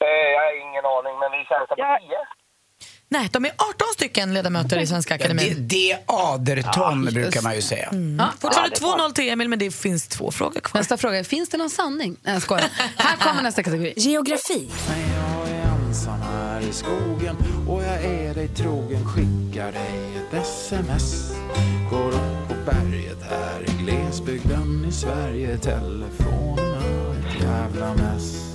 [0.00, 2.16] Eh, jag har ingen aning, men vi chansar på 10.
[3.08, 5.68] Nej, de är 18 stycken ledamöter i Svenska Det, Akademin.
[5.68, 7.88] det är aderton brukar man ju säga.
[7.88, 8.26] Mm.
[8.40, 10.80] Fortfarande 2-0 till Emil, men det finns två frågor kvar.
[10.80, 12.16] Nästa fråga är, finns det någon sanning?
[12.22, 12.64] Nej, jag skojar.
[12.96, 13.94] Här kommer nästa kategori.
[13.96, 14.70] Geografi.
[14.88, 16.27] Jag är ensam här
[16.68, 17.36] i skogen
[17.68, 21.32] och jag är dig trogen skickar dig ett sms
[21.90, 26.80] Går upp på berget här i glesbygden i Sverige Telefonerna
[27.18, 28.48] ett jävla mess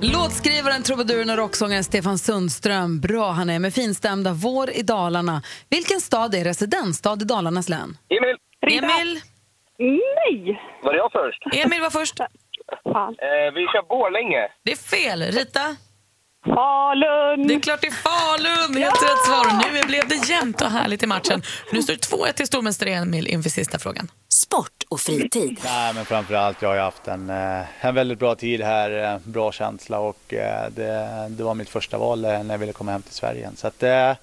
[0.00, 3.00] Låtskrivaren, trubaduren och rocksångaren Stefan Sundström.
[3.00, 5.42] Bra han är med finstämda Vår i Dalarna.
[5.70, 7.96] Vilken stad är residensstad i Dalarnas län?
[8.08, 8.36] Emil!
[8.60, 9.20] Emil!
[9.78, 10.60] Nej!
[10.82, 11.66] Var det jag först?
[11.66, 12.18] Emil var först.
[12.92, 13.14] Fan.
[13.18, 14.48] Eh, vi kör Borlänge.
[14.64, 15.22] Det är fel.
[15.22, 15.76] Rita?
[16.54, 17.46] Falun!
[17.46, 18.82] Det är klart det är Falun!
[18.82, 19.72] Helt rätt svar.
[19.72, 21.42] Nu blev det jämnt och härligt i matchen.
[21.72, 24.10] Nu står det 2-1 till stormästare Emil inför sista frågan.
[24.28, 25.60] Sport och fritid.
[25.64, 29.52] Nej, men framförallt, jag har haft en, eh, en väldigt bra tid här, eh, bra
[29.52, 33.14] känsla och eh, det, det var mitt första val när jag ville komma hem till
[33.14, 33.56] Sverige igen.
[33.56, 34.16] Så att det är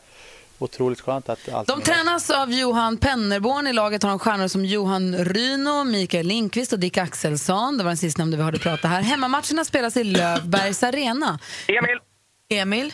[0.59, 3.67] otroligt skönt att allt De tränas av Johan Pennerborn.
[3.67, 7.77] I laget har de stjärnor som Johan Ryno, Mikael Lindqvist och Dick Axelsson.
[7.77, 9.01] Det var den sistnämnde vi hörde prata här.
[9.01, 11.39] Hemmamatcherna spelas i Lövbergs arena.
[11.67, 11.99] Emil!
[12.49, 12.93] Emil?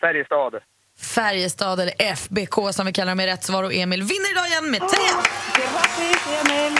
[0.00, 0.54] Färjestad.
[1.00, 4.70] Färjestad eller FBK som vi kallar dem i rätt svar och Emil vinner idag igen
[4.70, 6.78] med 3 Grattis, Emil!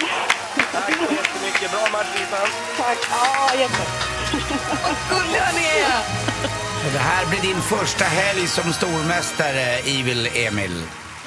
[0.72, 1.70] Tack så jättemycket.
[1.70, 2.36] Bra match, Lisa.
[2.76, 2.98] Tack.
[3.10, 3.82] Ja, jätte.
[5.10, 6.00] Gulliga ni är!
[6.86, 10.82] Och det här blir din första helg som stormästare, Evil Emil.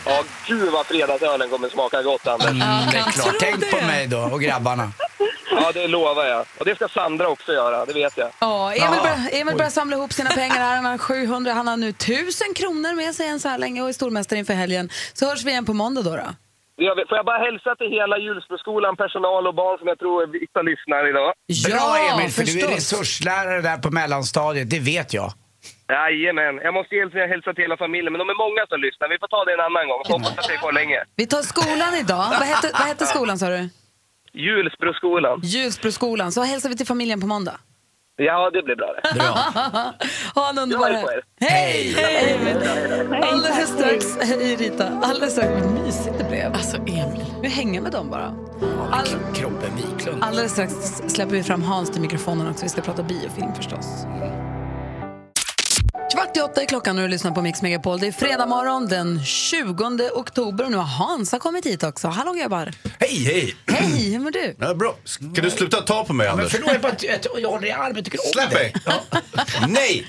[0.05, 2.49] Ja, gud vad fredagsölen kommer smaka gott, Anders.
[2.49, 3.35] Mm, det är klart.
[3.39, 4.91] Tänk på mig då och grabbarna.
[5.63, 6.45] Ja, det lovar jag.
[6.59, 8.29] Och det ska Sandra också göra, det vet jag.
[8.39, 9.01] Ja, Emil, Ja.
[9.03, 10.75] börjar, Emil börjar samla ihop sina pengar här.
[10.75, 13.89] Han har 700, han har nu 1000 kronor med sig än så här länge och
[13.89, 14.89] är stormästare inför helgen.
[15.13, 16.15] Så hörs vi igen på måndag då.
[16.15, 16.27] då.
[16.75, 20.27] Jag vet- Får jag bara hälsa till hela Hjulsbroskolan, personal och barn som jag tror
[20.27, 21.33] Viktor lyssnar idag.
[21.69, 25.31] Bra Emil, för du är resurslärare där på mellanstadiet, det vet jag.
[25.89, 26.55] Jajamän.
[26.67, 29.07] Jag måste egentligen hälsa till hela familjen, men de är många som lyssnar.
[29.13, 30.01] Vi får ta det en annan gång.
[30.13, 30.99] Hoppas att det är kvar länge.
[31.15, 32.25] Vi tar skolan idag.
[32.39, 33.69] Vad hette, vad hette skolan sa du?
[34.33, 35.39] Hjulsbroskolan.
[35.43, 36.31] Hjulsbroskolan.
[36.31, 37.57] Så hälsar vi till familjen på måndag.
[38.15, 39.23] Ja, det blir bra det.
[40.35, 41.21] ha en underbar er.
[41.39, 41.93] Hej!
[41.97, 42.39] Hej!
[43.23, 46.53] Alldeles strax, hej Rita, alldeles strax, vad mysigt det blev.
[46.53, 47.25] Alltså Emil.
[47.41, 48.35] Vi hänger med dem bara.
[48.91, 50.23] All, Kroppen Wiklund.
[50.23, 50.73] alldeles strax
[51.07, 52.63] släpper vi fram Hans till mikrofonen också.
[52.65, 54.05] Vi ska prata biofilm förstås.
[56.13, 57.99] Kvart i åtta är klockan och du lyssnar på Mix Megapol.
[57.99, 62.07] Det är fredag morgon den 20 oktober och nu har Hansa kommit hit också.
[62.07, 62.71] Hallå grabbar!
[62.99, 63.55] Hej, hej!
[63.67, 64.55] Hej, hur mår du?
[64.59, 64.95] Ja, bra.
[65.03, 66.51] Ska du sluta ta på mig, Men Anders?
[66.51, 68.73] förlåt, jag, bara, jag, jag håller i armen, jag tycker om Släpp dig.
[68.85, 69.03] mig!
[69.67, 70.07] Nej!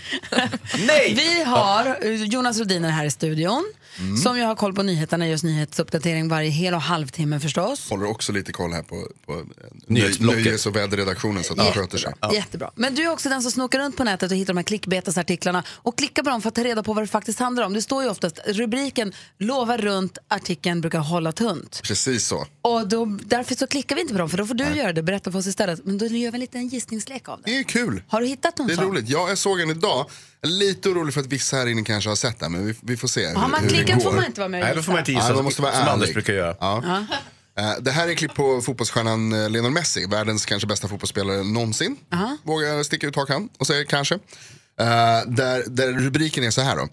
[0.86, 1.14] Nej!
[1.16, 3.64] Vi har eh, Jonas Rodiner här i studion
[3.98, 4.16] Mm.
[4.16, 7.90] som ju har koll på nyheterna, just nyhetsuppdatering varje hel och halvtimme förstås.
[7.90, 9.38] Håller också lite koll här på, på eh,
[9.86, 10.44] Nyhetsblocket.
[10.44, 12.12] nöjes och väderredaktionen så att de sköter sig.
[12.32, 12.70] Jättebra.
[12.74, 15.62] Men du är också den som snokar runt på nätet och hittar de här klickbetesartiklarna
[15.68, 17.72] och klickar på dem för att ta reda på vad det faktiskt handlar om.
[17.72, 21.80] Det står ju oftast, rubriken lovar runt, artikeln brukar hålla tunt.
[21.84, 22.46] Precis så.
[22.62, 25.02] Och då, därför så klickar vi inte på dem för då får du göra det,
[25.02, 25.84] berätta för oss istället.
[25.84, 27.50] Men då gör vi en liten gissningslek av det.
[27.50, 28.02] Det är kul.
[28.08, 28.84] Har du hittat någon Det är sån?
[28.84, 29.08] roligt.
[29.08, 30.06] Ja, jag såg en idag.
[30.44, 33.08] Lite orolig för att vissa här inne kanske har sett den, men vi, vi får
[33.08, 34.10] se hur, Har man hur det klickat går.
[34.10, 35.62] får man inte vara med och Nej, då får man inte gissa, Ja, man måste
[35.62, 35.92] vara som ärlig.
[35.92, 36.56] Anders brukar göra.
[36.60, 36.82] Ja.
[37.58, 41.96] Eh, Det här är klipp på fotbollsstjärnan eh, Lionel Messi, världens kanske bästa fotbollsspelare någonsin.
[42.42, 44.14] Vågar jag sticka ut hakan och säga kanske.
[44.14, 46.88] Eh, där, där rubriken är så här då.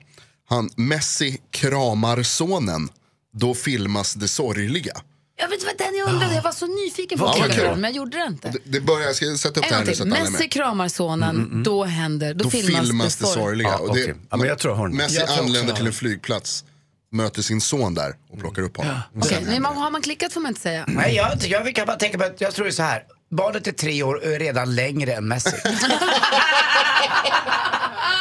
[0.50, 2.90] Han, Messi kramar sonen,
[3.34, 4.94] då filmas det sorgliga.
[5.42, 7.64] Jag vet vad den jag undrade, jag var så nyfiken på Ja, att vad kul.
[7.64, 8.50] den men jag gjorde det inte.
[8.50, 10.12] Det, det börjar, jag ska sätta upp det En här gång nu så till.
[10.14, 10.52] att alla är Messi med.
[10.52, 13.34] kramar sonen, då händer, då, Då filmas, det sorg.
[13.44, 13.70] sorgliga.
[13.70, 14.16] Ja, och det, okej.
[14.30, 14.98] Ja, men jag tror jag har den.
[14.98, 16.64] Messi Jag tror också anländer jag har till en flygplats,
[17.12, 18.96] möter sin son där och plockar upp honom.
[19.18, 20.86] Okej, men man- har man klickat får man inte säga.
[20.88, 23.04] Nej, jag, jag kan bara tänka på att jag tror det är så här.
[23.32, 25.56] Barnet är tre år och är redan längre än Messi.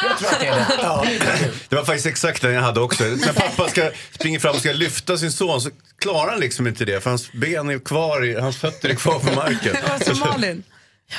[0.09, 0.67] jag tror att det är det.
[0.81, 1.05] Ja.
[1.69, 3.03] Det var faktiskt exakt den jag hade också.
[3.03, 6.85] När pappa ska springa fram och ska lyfta sin son så klarar han liksom inte
[6.85, 9.75] det för hans ben är kvar, i, hans fötter är kvar på marken.
[9.89, 10.63] Vad sa Malin?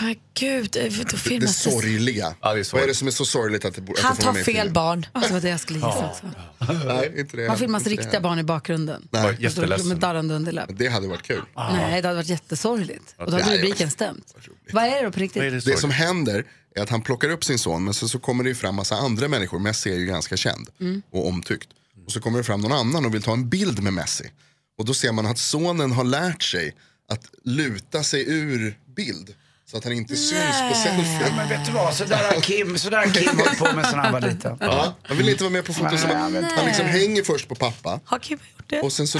[0.00, 0.76] Ja, gud.
[0.76, 2.34] eh, Då Det, det sorgliga.
[2.40, 4.22] Ja, det är Vad är det som är så sorgligt att det, att Han det
[4.22, 5.06] tar fel barn.
[5.12, 6.26] Det var det jag skulle gissa också.
[6.86, 7.48] Nej, inte det.
[7.48, 8.02] Man filmas Inte det.
[8.02, 9.08] riktiga barn i bakgrunden.
[9.10, 9.50] Nej.
[9.84, 10.70] Med darrande underläpp.
[10.72, 11.42] Det hade varit kul.
[11.56, 13.14] Nej, det hade varit jättesorgligt.
[13.18, 14.34] Och då hade rubriken stämt.
[14.72, 15.64] Vad är det då på riktigt?
[15.64, 18.48] Det som händer är att han plockar upp sin son men sen så kommer det
[18.48, 19.58] ju fram massa andra människor.
[19.58, 21.02] Messi är ju ganska känd Mm.
[21.12, 21.68] och omtyckt.
[22.06, 24.30] Och så kommer det fram någon annan och vill ta en bild med Messi.
[24.78, 26.74] Och då ser man att sonen har lärt sig
[27.08, 29.34] att luta sig ur bild.
[29.72, 31.36] Så att han inte syns på selfien.
[31.36, 33.86] Men vet du vad, så där har Kim, så där har Kim hållit på med
[33.86, 34.56] sen han var liten.
[34.60, 35.98] Ja, han vill inte vara med på foton.
[35.98, 38.00] Så han, han liksom hänger först på pappa.
[38.04, 38.80] Har Kim gjort det?
[38.80, 39.18] Och sen så,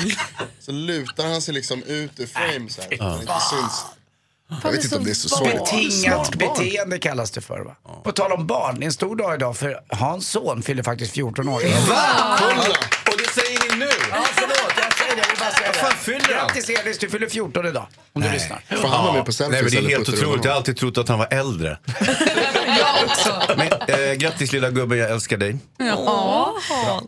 [0.60, 2.96] så lutar han sig liksom ut ur frame så här.
[2.96, 3.84] Så han inte syns.
[4.62, 5.58] Jag vet inte om det är så sorgligt.
[5.58, 7.76] Betingat beteende kallas det för va?
[8.04, 11.12] På tal om barn, det är en stor dag idag för Hans son fyller faktiskt
[11.12, 11.62] 14 år.
[11.88, 12.38] Va?
[13.12, 13.90] Och det säger ni nu?
[14.10, 14.71] Ja, förlåt,
[15.12, 15.22] säger det.
[15.22, 15.80] Jag vill bara säga Vad det.
[15.80, 16.46] fan fyller han?
[16.46, 17.86] Grattis Elis, du fyller 14 idag.
[18.12, 18.62] Om du lyssnar.
[18.76, 20.26] Får han vara med på selfies Nej, men det är eller helt du otroligt.
[20.28, 20.40] honom?
[20.44, 21.78] Jag har alltid trott att han var äldre.
[23.56, 25.56] Men, eh, grattis lilla gubben, jag älskar dig.
[25.78, 26.54] Ja.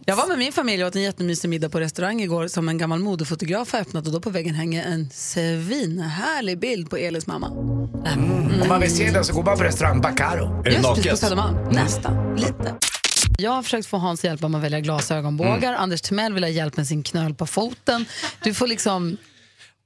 [0.05, 2.79] Jag var med min familj och åt en jättemysig middag på restaurang igår som en
[2.79, 7.49] gammal modefotograf har öppnat och då på väggen hänger en svinhärlig bild på Elis mamma.
[7.49, 10.61] Om man vill se den så går man på restaurang Bacaro.
[10.61, 11.17] Är det Just precis på?
[11.17, 11.57] Södermalm.
[11.71, 12.75] Nästan, lite.
[13.39, 15.75] Jag har försökt få Hans hjälp med att välja glasögonbågar.
[15.75, 18.05] Anders Timell vill ha hjälp med sin knöl på foten.
[18.43, 19.17] Du får liksom...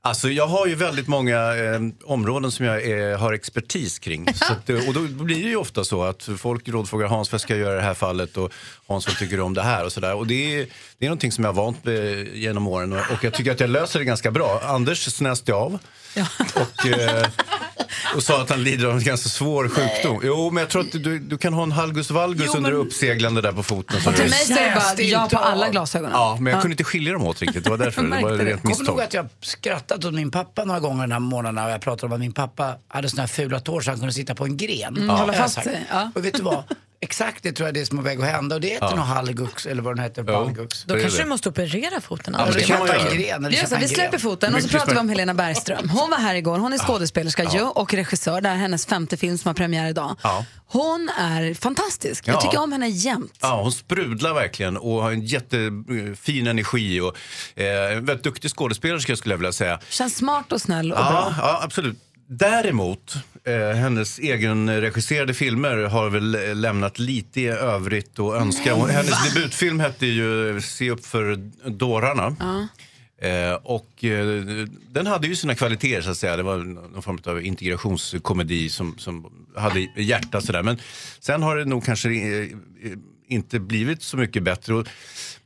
[0.00, 4.28] Alltså jag har ju väldigt många eh, områden som jag eh, har expertis kring.
[4.28, 7.56] Att, eh, och då blir det ju ofta så att folk rådfrågar Hans vad ska
[7.56, 8.52] jag göra i det här fallet och
[8.86, 10.14] Hans vad tycker du om det här och sådär.
[10.14, 10.66] Och det är,
[10.98, 13.60] det är någonting som jag har vant med genom åren och, och jag tycker att
[13.60, 14.60] jag löser det ganska bra.
[14.64, 15.78] Anders snäste jag av
[16.54, 17.26] och, eh,
[18.16, 20.20] och sa att han lider av en ganska svår sjukdom.
[20.24, 23.52] Jo, men jag tror att du, du kan ha en halgus valgus under uppseglande där
[23.52, 24.00] på foten.
[24.00, 26.12] så Och till mig säger det bara ja på alla glasögonen.
[26.14, 27.64] Ja, men jag kunde inte skilja dem åt riktigt.
[27.64, 28.02] Det var därför.
[28.18, 29.00] Det var ett rent Kommer du ihåg misstag.
[29.00, 32.12] att jag skrattat åt min pappa några gånger den här månaden och jag pratade om
[32.12, 34.96] att min pappa hade såna här fula tår så han kunde sitta på en gren.
[34.96, 35.24] Mm, Ja.
[35.26, 35.58] Jag fast
[35.90, 36.10] ja.
[36.14, 36.62] Och vet du vad?
[37.00, 38.94] Exakt det tror jag det är som är väg att hända och det heter Ja.
[38.96, 40.84] nog halgux eller vad den heter, balgux.
[40.84, 42.36] Då kanske du måste operera foten.
[42.38, 42.98] Ja, det kan man göra.
[43.10, 45.08] En gren, eller Det så, vi släpper foten och så pratar vi om.
[45.08, 45.88] Helena Bergström.
[45.88, 48.40] Hon var här igår, hon är skådespelerska ju och regissör.
[48.40, 50.16] Det här är hennes femte film som har premiär idag.
[50.22, 50.44] Ja.
[50.66, 52.28] Hon är fantastisk.
[52.28, 52.40] Jag Ja.
[52.40, 53.32] tycker om henne jämt.
[53.40, 57.16] Ja, hon sprudlar verkligen och har en jättefin energi och
[57.60, 59.80] eh, en väldigt duktig skådespelerska skulle jag vilja säga.
[59.88, 61.34] Känns smart och snäll och Ja, bra.
[61.38, 61.96] ja, absolut.
[62.30, 63.14] Däremot,
[63.44, 68.74] eh, hennes egenregisserade filmer har väl lämnat lite i övrigt att önska.
[68.74, 71.36] Hon- Hennes debutfilm hette ju Se upp för
[71.70, 72.36] dårarna.
[73.20, 74.42] Eh, och eh,
[74.90, 76.36] den hade ju sina kvaliteter så att säga.
[76.36, 80.62] Det var någon form av integrationskomedi som, som hade hjärta sådär.
[80.62, 80.78] Men
[81.20, 82.48] sen har det nog kanske eh,
[83.28, 84.74] inte blivit så mycket bättre.
[84.74, 84.86] Och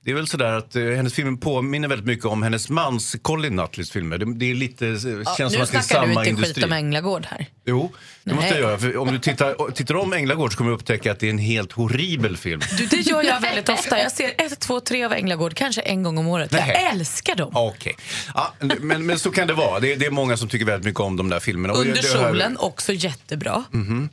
[0.04, 3.56] det är väl sådär att eh, hennes filmer påminner väldigt mycket om hennes mans Colin
[3.56, 4.18] Nutleys filmer.
[4.18, 6.20] Det, det är lite, eh, Ja, känns som nu att det är snackar du samma
[6.20, 6.54] inte industri.
[6.54, 7.46] skit om Änglagård här.
[7.66, 7.92] Jo,
[8.24, 8.78] det måste jag göra.
[8.78, 11.38] För om du tittar, tittar om Änglagård så kommer du upptäcka att det är en
[11.38, 12.60] helt horribel film.
[12.78, 13.98] Du, det gör jag väldigt ofta.
[13.98, 16.50] Jag ser ett, två, tre av Änglagård kanske en gång om året.
[16.50, 16.62] Nej.
[16.82, 17.50] Jag älskar dem.
[17.54, 17.96] Okej.
[18.34, 19.80] Ja, men, men så kan det vara.
[19.80, 21.74] Det är, det är många som tycker väldigt mycket om de där filmerna.
[21.74, 23.64] Och Under det- det har- solen, också jättebra.
[23.70, 24.08] Mhm.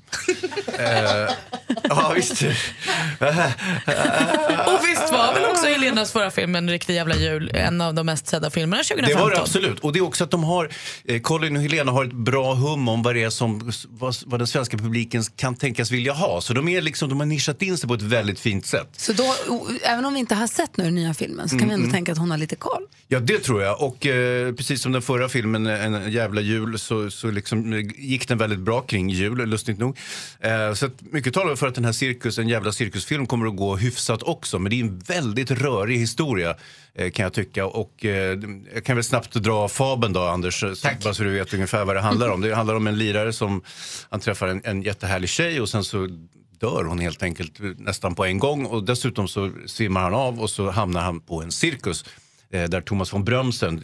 [0.79, 1.33] Eh,
[1.89, 2.41] ja, visst.
[4.67, 8.05] Och visst var väl också Helenas förra film, En riktig jävla jul, en av de
[8.05, 9.17] mest sedda filmerna 2015?
[9.17, 9.79] Det var det absolut.
[9.79, 10.69] Och det är också att de har,
[11.05, 14.39] eh, Colin och Helena har ett bra hum om vad det är som, vad, vad
[14.39, 16.41] den svenska publiken kan tänkas vilja ha.
[16.41, 18.89] Så de, är liksom, de har nischat in sig på ett väldigt fint sätt.
[18.97, 19.35] Så då,
[19.83, 21.93] även om vi inte har sett nu den nya filmen så kan vi ändå Mm.
[21.93, 22.83] tänka att hon har lite koll.
[23.07, 23.81] Ja, det tror jag.
[23.81, 28.27] Och eh, precis som den förra filmen, En jävla jul, så, så liksom, eh, gick
[28.27, 29.97] den väldigt bra kring jul, lustigt nog.
[30.39, 33.75] Eh, så mycket talar för att den här cirkus, En jävla cirkusfilm kommer att gå
[33.75, 34.59] hyfsat också.
[34.59, 36.55] Men det är en väldigt rörig historia,
[36.95, 37.65] kan jag tycka.
[37.65, 38.39] Och eh,
[38.73, 41.95] jag kan väl snabbt dra fabeln då, Anders, så, bara så du vet ungefär vad
[41.95, 42.41] det handlar om.
[42.41, 43.61] Det handlar om en lirare som
[44.09, 46.07] han träffar en, en jättehärlig tjej och sen så
[46.59, 48.65] dör hon helt enkelt eh, nästan på en gång.
[48.65, 52.05] Och dessutom så svimmar han av och så hamnar han på en cirkus
[52.51, 53.83] eh, där Thomas von Brömsen,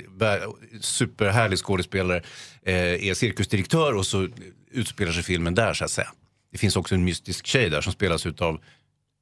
[0.82, 2.22] superhärlig skådespelare,
[2.66, 4.28] eh, är cirkusdirektör och så
[4.72, 6.12] utspelar sig filmen där så att säga.
[6.51, 8.60] Det finns också en mystisk tjej där som spelas utav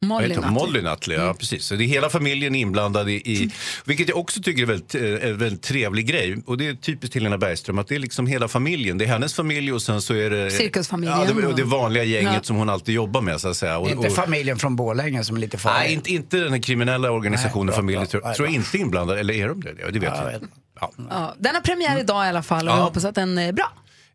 [0.08, 0.41] Molly heter?
[0.41, 0.54] Nutley.
[0.54, 1.66] Molly Nutley, ja precis.
[1.66, 3.51] Så det är hela familjen inblandad i, i
[3.86, 6.38] vilket jag också tycker är väldigt, eh, en väldigt trevlig grej.
[6.45, 8.97] Och det är typiskt Helena Bergström att det är liksom hela familjen.
[8.97, 12.04] Det är hennes familj och sen så är det Cirkusfamiljen Ja, det, och det vanliga
[12.04, 12.43] gänget Ja.
[12.43, 13.78] som hon alltid jobbar med så att säga.
[13.78, 15.80] Och, Inte och, familjen från Borlänge som är lite farlig.
[15.80, 18.01] Nej, inte, inte den här kriminella organisationen, Nej, familjen.
[18.04, 18.10] bra.
[18.10, 19.74] Tror, Nej, tror jag inte är inblandad, eller är de det?
[19.80, 20.47] Ja, det vet jag inte.
[20.82, 20.91] Ja.
[21.10, 22.82] Ja, den har premiär idag i alla fall och Ja.
[22.82, 23.72] hoppas att den är bra.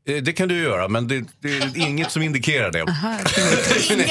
[0.09, 2.83] Eh, Det kan du göra, men det, det är inget som indikerar det.
[2.83, 3.09] Aha,
[3.97, 4.07] Nej,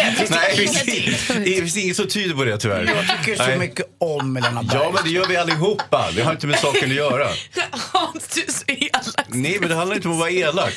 [0.55, 2.85] det finns inget- det finns inget som tyder på det tyvärr.
[3.07, 3.57] Jag tycker så Nej.
[3.59, 4.77] mycket om Helena Berg.
[4.83, 6.09] Ja, men det gör vi allihopa.
[6.15, 7.27] Det har inte med saken att göra.
[7.71, 9.25] Hans, du är så elak.
[9.27, 10.73] Nej, men det handlar inte om att vara elak.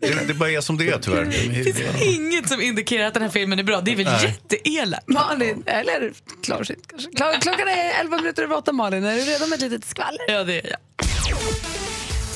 [0.00, 1.24] Det, det bara är som det är tyvärr.
[1.24, 3.80] Det finns inget som indikerar att den här filmen är bra.
[3.80, 4.36] Det är väl Nej.
[4.50, 5.08] jätteelakt?
[5.08, 6.12] Malin, eller
[6.44, 7.10] klarsynt kanske.
[7.42, 9.04] Klockan är 11 minuter över 8 Malin.
[9.04, 10.20] Är du redo med ett litet skvaller?
[10.28, 10.78] Ja, det är jag.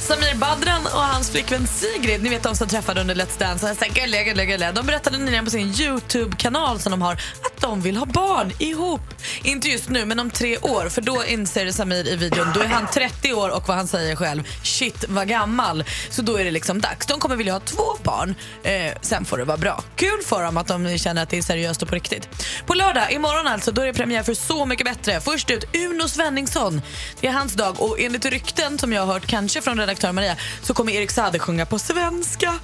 [0.03, 3.76] Samir Badran och hans flickvän Sigrid, ni vet de som träffade under Let's Dance, och
[3.80, 4.72] här gulliga, gulliga, gulliga.
[4.72, 9.00] de berättade nyligen på sin Youtube-kanal som de har att de vill ha barn ihop.
[9.42, 10.88] Inte just nu, men om tre år.
[10.88, 14.16] För då inser Samir i videon, då är han 30 år och vad han säger
[14.16, 15.84] själv, shit vad gammal.
[16.11, 17.07] Så då är det liksom dags.
[17.07, 19.82] De kommer vilja ha två barn, eh, sen får det vara bra.
[19.96, 22.28] Kul för dem att de känner att det är seriöst och på riktigt.
[22.66, 25.20] På lördag, imorgon alltså, då är det premiär för Så mycket bättre.
[25.20, 26.82] Först ut Uno Svenningsson.
[27.20, 30.36] Det är hans dag och enligt rykten som jag har hört, kanske från redaktör Maria,
[30.62, 32.55] så kommer Erik Saade sjunga på svenska.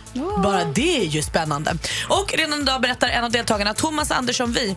[0.43, 1.74] Bara det är ju spännande.
[2.09, 4.76] Och redan idag berättar en av deltagarna, Thomas Andersson Vi,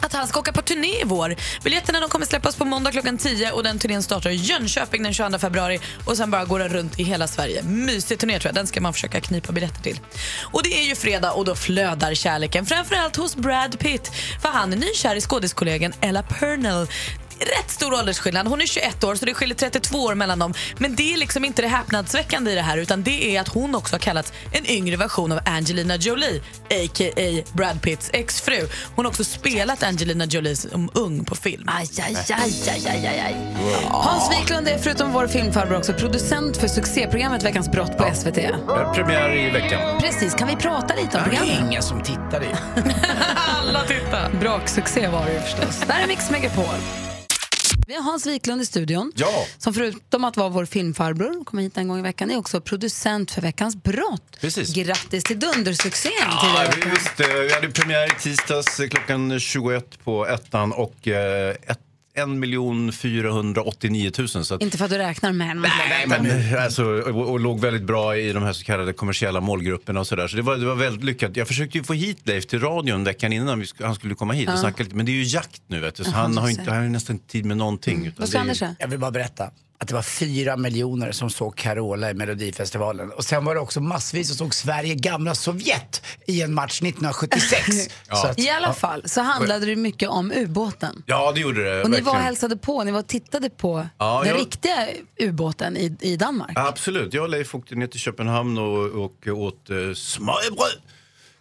[0.00, 1.36] att han ska åka på turné i vår.
[1.64, 5.14] Biljetterna de kommer släppas på måndag klockan 10 och den turnén startar i Jönköping den
[5.14, 7.62] 22 februari och sen bara går den runt i hela Sverige.
[7.62, 8.54] Mysig turné tror jag.
[8.54, 10.00] Den ska man försöka knipa biljetter till.
[10.40, 14.10] Och det är ju fredag och då flödar kärleken framförallt hos Brad Pitt
[14.42, 16.86] för han är nykär i skådiskollegan Ella Purnell.
[17.40, 18.46] Rätt stor åldersskillnad.
[18.48, 20.54] Hon är 21 år så det skiljer 32 år mellan dem.
[20.78, 23.74] Men det är liksom inte det häpnadsväckande i det här utan det är att hon
[23.74, 27.42] också har kallats en yngre version av Angelina Jolie, a.k.a.
[27.52, 28.68] Brad Pitts exfru.
[28.96, 31.64] Hon har också spelat Angelina Jolie som ung på film.
[31.68, 33.36] Aj, aj, aj, aj, aj, aj.
[33.88, 38.38] Hans Wiklund är förutom vår filmfarbror också producent för succéprogrammet Veckans brott på SVT.
[38.38, 40.00] Eh, Premiär i veckan.
[40.00, 41.68] Precis, kan vi prata lite om Det är programmet?
[41.70, 42.48] ingen som tittar i.
[43.58, 44.30] Alla tittar.
[44.40, 45.80] Braksuccé var det ju förstås.
[45.86, 46.64] Där är Mix Megapol.
[47.90, 49.12] Vi har Hans Wiklund i studion.
[49.16, 49.46] Ja.
[49.58, 53.30] Som förutom att vara vår filmfarbror, kommer hit en gång i veckan, är också producent
[53.30, 54.36] för Veckans brott.
[54.40, 54.74] Precis.
[54.74, 60.26] Grattis till dundersuccén Ja, till eh, vi hade premiär i tisdags eh, klockan 21 på
[60.26, 61.80] ettan och eh, ett,
[62.14, 64.28] 1 489 000.
[64.28, 65.60] Så att, Inte för att du räknar men.
[65.60, 70.00] Nej, men, alltså, och, och låg väldigt bra i de här så kallade kommersiella målgrupperna
[70.00, 70.28] och sådär.
[70.28, 71.36] Så det var, det var väldigt lyckat.
[71.36, 74.32] Jag försökte ju få hit Leif till radion veckan innan vi sk- han skulle komma
[74.32, 74.58] hit och Ja.
[74.58, 74.96] snacka lite.
[74.96, 76.82] Men det är ju jakt nu vet du, så Jaha, han har, inte, han har
[76.82, 78.06] ju nästan inte tid med någonting.
[78.06, 79.50] utan det är ju- Jag vill bara berätta
[79.82, 83.10] att det var fyra miljoner som såg Carola i Melodifestivalen.
[83.12, 87.66] Och sen var det också massvis som såg Sverige gamla Sovjet i en match 1976.
[88.12, 88.72] Så att- I alla ja.
[88.72, 91.02] fall så handlade det mycket om ubåten.
[91.06, 91.82] Ja, det gjorde det.
[91.82, 92.24] Och ni var och verkligen.
[92.24, 94.88] hälsade på, ni var och tittade på Ja, den jag- riktiga
[95.20, 96.52] ubåten i, i Danmark.
[96.54, 97.14] Absolut.
[97.14, 100.80] Jag och Leif åkte ner till Köpenhamn och, och åt eh, smörrebröd.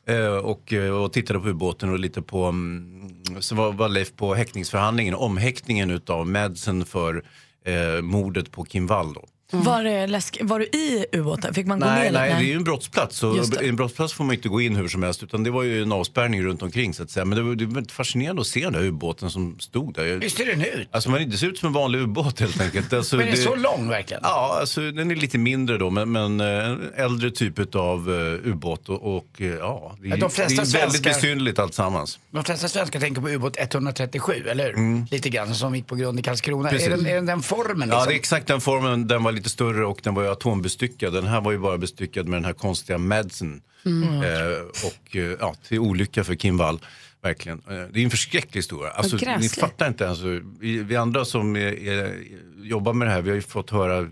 [0.08, 4.16] Eh, och, eh, och tittade på ubåten och lite på, mm, så var, var Leif
[4.16, 7.24] på häktningsförhandlingen, omhäktningen utav Madsen för
[7.70, 9.14] eh, mordet på Kim Wall.
[9.14, 9.26] Då.
[9.52, 10.38] Var, det läsk...
[10.42, 11.54] var du i ubåten?
[11.54, 12.20] Fick man gå Nej, ner?
[12.20, 13.24] nej, det är ju en brottsplats.
[13.24, 13.68] Och det.
[13.68, 15.24] En brottsplats får man inte gå in hur som helst.
[15.24, 17.26] Utan det var ju en avspärrning runt omkring så att säga.
[17.26, 20.04] Men det var, det var väldigt fascinerande att se den där ubåten som stod där.
[20.22, 20.88] Hur ser den ut?
[20.92, 22.94] Alltså man, det ser ut som en vanlig ubåt helt enkelt.
[22.94, 24.22] Alltså, Men är den så lång verkligen?
[24.24, 28.48] Ja, alltså, den är lite mindre då, men, men eh, en äldre typ av uh,
[28.48, 28.90] ubåt.
[28.90, 32.20] Och, och eh, ja, det, är- de flesta det är väldigt svenskar- besynnerligt alltsammans.
[32.32, 34.74] De flesta svenskar tänker på ubåt 137, eller hur?
[34.74, 35.06] Mm.
[35.12, 36.70] Lite grann som gick på grund i Karlskrona.
[36.70, 36.88] Precis.
[36.88, 38.08] Är den, är den den formen Ja, liksom?
[38.08, 39.08] det är exakt den formen.
[39.08, 41.14] Den var lite större och den var ju atombestyckad.
[41.14, 43.62] Den här var ju bara bestyckad med den här konstiga Madsen.
[43.86, 44.24] Mm.
[44.24, 46.80] Eh, och eh, ja, till olycka för Kim Wall.
[47.22, 47.62] Verkligen.
[47.70, 48.92] Eh, Det är en förskräcklig historia.
[48.92, 50.10] Alltså, ni fattar inte.
[50.10, 52.16] Alltså, vi, vi andra som är, är,
[52.64, 54.08] jobbar med det här, vi har ju fått höra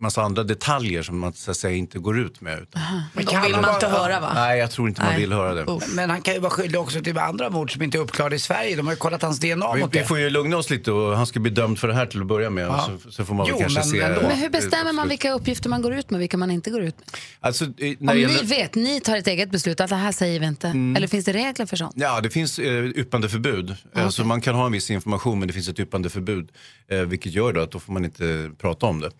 [0.00, 2.58] massa andra detaljer som man så att säga inte går ut med.
[2.62, 2.82] Utan,
[3.14, 4.30] Men De vill man inte höra va?
[4.34, 5.20] Nej, jag tror inte man Nej.
[5.20, 5.80] vill höra det.
[5.94, 8.38] Men han kan ju vara skyldig också till andra mord som inte är uppklarade i
[8.38, 8.76] Sverige.
[8.76, 10.04] De har ju kollat hans DNA Vi, mot vi det.
[10.04, 12.26] får ju lugna oss lite och han ska bli dömd för det här till att
[12.26, 12.64] börja med.
[12.66, 12.90] Ja.
[13.04, 14.00] Så, så får man väl Jo, kanske men se.
[14.00, 14.20] ändå.
[14.22, 16.96] Men hur bestämmer man vilka uppgifter man går ut med vilka man inte går ut
[16.98, 17.06] med?
[17.40, 19.96] Alltså, eh, när Om det ni gäller- vet, ni tar ett eget beslut att det
[19.96, 20.66] här säger vi inte.
[20.68, 20.96] Mm.
[20.96, 21.92] Eller finns det regler för sånt?
[21.96, 23.76] Ja, det finns eh, yppandeförbud.
[23.94, 26.48] Alltså, man kan ha en viss information men det finns ett yppandeförbud.
[26.90, 29.10] Eh, vilket gör då att då får man inte prata om det.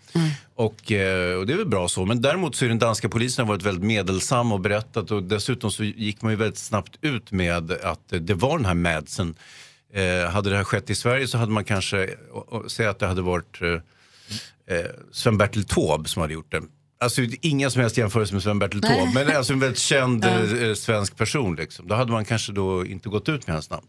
[0.55, 2.07] Och, eh, och det är väl bra så.
[2.07, 5.85] Men däremot så är den danska polisen varit väldigt medelsam och berättat och dessutom så
[5.85, 9.35] gick man ju väldigt snabbt ut med att det var den här Madsen.
[9.93, 12.11] Eh, hade det här skett i Sverige så hade man kanske,
[12.69, 16.63] säga att det hade varit eh, eh, Sven-Bertil Taube som hade gjort det.
[17.05, 18.99] Alltså inga som helst jämförelse med Sven-Bertil Nej.
[18.99, 20.25] Taube, men alltså en väldigt känd
[20.61, 20.67] Ja.
[20.67, 21.57] eh, svensk person.
[21.57, 21.89] Liksom.
[21.89, 23.87] Då hade man kanske då inte gått ut med hans namn.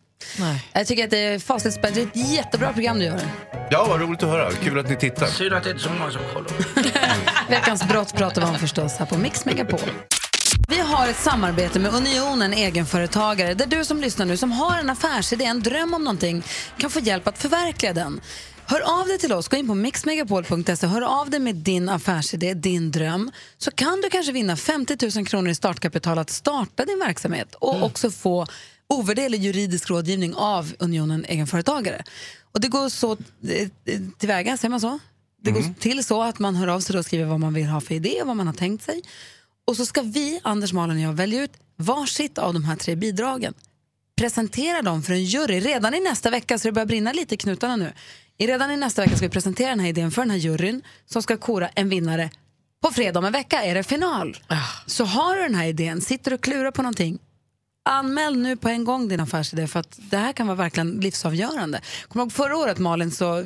[0.73, 2.07] Jag tycker att det är fasligt spännande.
[2.13, 3.19] Det är ett jättebra program du gör.
[3.69, 4.51] Ja, vad roligt att höra.
[4.51, 5.27] Kul att ni tittar.
[5.27, 6.51] Synd att det inte är så många som kollar.
[7.49, 9.79] Veckans brott pratar vi om förstås här på Mix Megapol.
[10.67, 14.89] Vi har ett samarbete med Unionen egenföretagare där du som lyssnar nu som har en
[14.89, 16.43] affärsidé, en dröm om någonting
[16.77, 18.21] kan få hjälp att förverkliga den.
[18.71, 22.53] Hör av dig till oss, gå in på mixmegapol.se, hör av dig med din affärsidé,
[22.53, 26.99] din dröm, så kan du kanske vinna 50 000 kronor i startkapital att starta din
[26.99, 28.47] verksamhet och också få
[28.89, 32.03] ovärderlig juridisk rådgivning av Unionen egenföretagare.
[32.51, 33.69] Och det går så eh,
[34.17, 34.99] tillväga, säger man så?
[35.41, 37.81] Det går till så att man hör av sig och skriver vad man vill ha
[37.81, 39.01] för idé och vad man har tänkt sig.
[39.67, 42.95] Och så ska vi, Anders, Malin och jag, välja ut varsitt av de här tre
[42.95, 43.53] bidragen.
[44.15, 47.37] Presentera dem för en jury redan i nästa vecka, så det börjar brinna lite i
[47.37, 47.93] knutarna nu.
[48.47, 51.23] Redan i nästa vecka ska vi presentera den här idén för den här juryn som
[51.23, 52.29] ska kora en vinnare.
[52.83, 54.37] På fredag om en vecka är det final.
[54.85, 57.19] Så har du den här idén, sitter och klurar på någonting,
[57.83, 61.81] Anmäl nu på en gång din affärsidé för att det här kan vara verkligen livsavgörande.
[62.07, 63.39] Kommer du ihåg förra året Malin så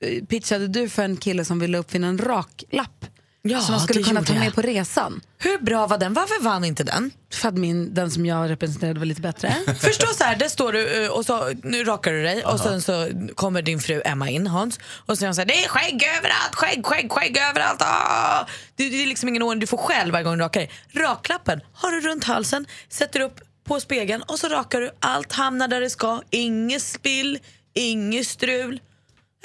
[0.00, 3.06] eh, pitchade du för en kille som ville uppfinna en raklapp
[3.48, 4.40] Ja, som man skulle kunna ta jag.
[4.40, 5.20] med på resan.
[5.38, 6.14] Hur bra var den?
[6.14, 7.10] Varför vann inte den?
[7.32, 9.56] För att min, den som jag representerade var lite bättre.
[9.80, 12.82] Förstå så här, där står du eh, och så, nu rakar du dig och sen
[12.82, 16.02] så kommer din fru Emma in, Hans, och så säger så här, det är skägg
[16.18, 17.82] överallt, skägg, skägg, skägg överallt.
[17.82, 18.46] Ah!
[18.76, 20.70] Det, det är liksom ingen ordning du får själv varje gång du rakar dig.
[20.92, 24.90] Raklappen har du runt halsen, sätter upp på spegeln och så rakar du.
[25.00, 27.38] Allt hamnar där det ska, inget spill,
[27.74, 28.80] inget strul.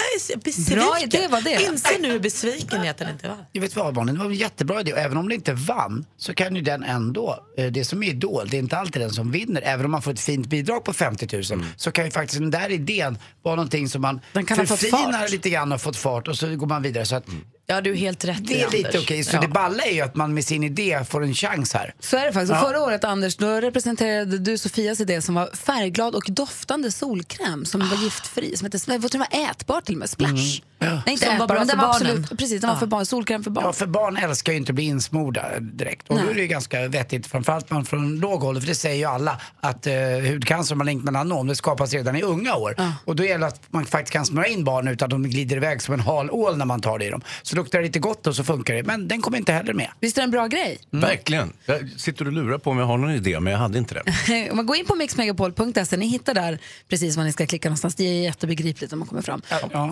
[0.02, 0.80] Jag är så besviken.
[0.84, 1.64] Bra idé var det.
[1.72, 3.38] Inse nu hur besviken jag är att den inte var.
[3.52, 6.06] Jag vet vad Malin, det var en jättebra idé och även om det inte vann
[6.18, 9.12] så kan ju den ändå, eh, det som är Idol, det är inte alltid den
[9.12, 9.62] som vinner.
[9.62, 12.52] Även om man får ett fint bidrag på 50 000 så kan ju faktiskt den
[12.52, 15.32] där idén vara någonting som man Den kan ha fått förfinar fart.
[15.32, 17.06] lite grann och fått fart och så går man vidare.
[17.06, 17.26] Så att
[17.68, 19.04] Ja, du är helt rätt det är i, lite Anders.
[19.04, 19.24] okej.
[19.24, 19.42] Så Ja.
[19.42, 21.94] det balla är ju att man med sin idé får en chans här.
[22.00, 22.52] Så är det faktiskt.
[22.52, 22.62] Och Ja.
[22.62, 27.90] Förra året Anders, då representerade du Sofias idé som var färgglad och doftande solkräm som
[27.90, 28.58] var giftfri.
[28.58, 30.32] Som hette, jag tror den var ätbar till och med, Splash.
[30.80, 32.12] Nej, inte Som var ätbar, bra men den för var barnen.
[32.18, 33.66] absolut, precis, den var för barn, solkräm för barn.
[33.66, 36.10] Ja, för barn älskar ju inte att bli insmorda direkt.
[36.10, 38.96] Och då är det ju ganska vettigt, framförallt man från låg ålder, för det säger
[38.96, 39.94] ju alla, att eh,
[40.32, 42.76] hudcancer och malignt melanom, det skapas redan i unga år.
[43.06, 45.56] Och då gäller det att man faktiskt kan smörja in barn utan att de glider
[45.58, 47.22] iväg som en hal ål när man tar det i dem.
[47.42, 48.84] Så luktar det lite gott och så funkar det.
[48.84, 49.88] Men den kommer inte heller med.
[50.00, 50.80] Visst är det en bra grej?
[50.90, 51.54] Verkligen.
[51.66, 53.94] Jag sitter och lurar på om jag har någon idé, men jag hade inte
[54.28, 54.50] det.
[54.52, 56.60] Om man går in på mixmegapol.se, ni hittar där
[56.90, 57.96] precis vad ni ska klicka någonstans.
[57.96, 59.42] Det är jättebegripligt om man kommer fram.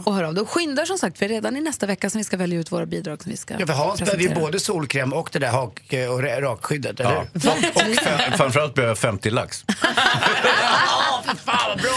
[0.06, 0.42] Och hör av det.
[0.42, 2.86] Och skyndar som sagt, för redan i nästa vecka som vi ska välja ut våra
[2.86, 5.80] bidrag som vi ska Ja, för Hans behöver ju både solkräm och det där hak
[5.90, 7.26] och ra- rakskyddet, eller Ja.
[7.34, 7.42] Och
[7.96, 9.66] fem- framförallt behöver jag 50 lax.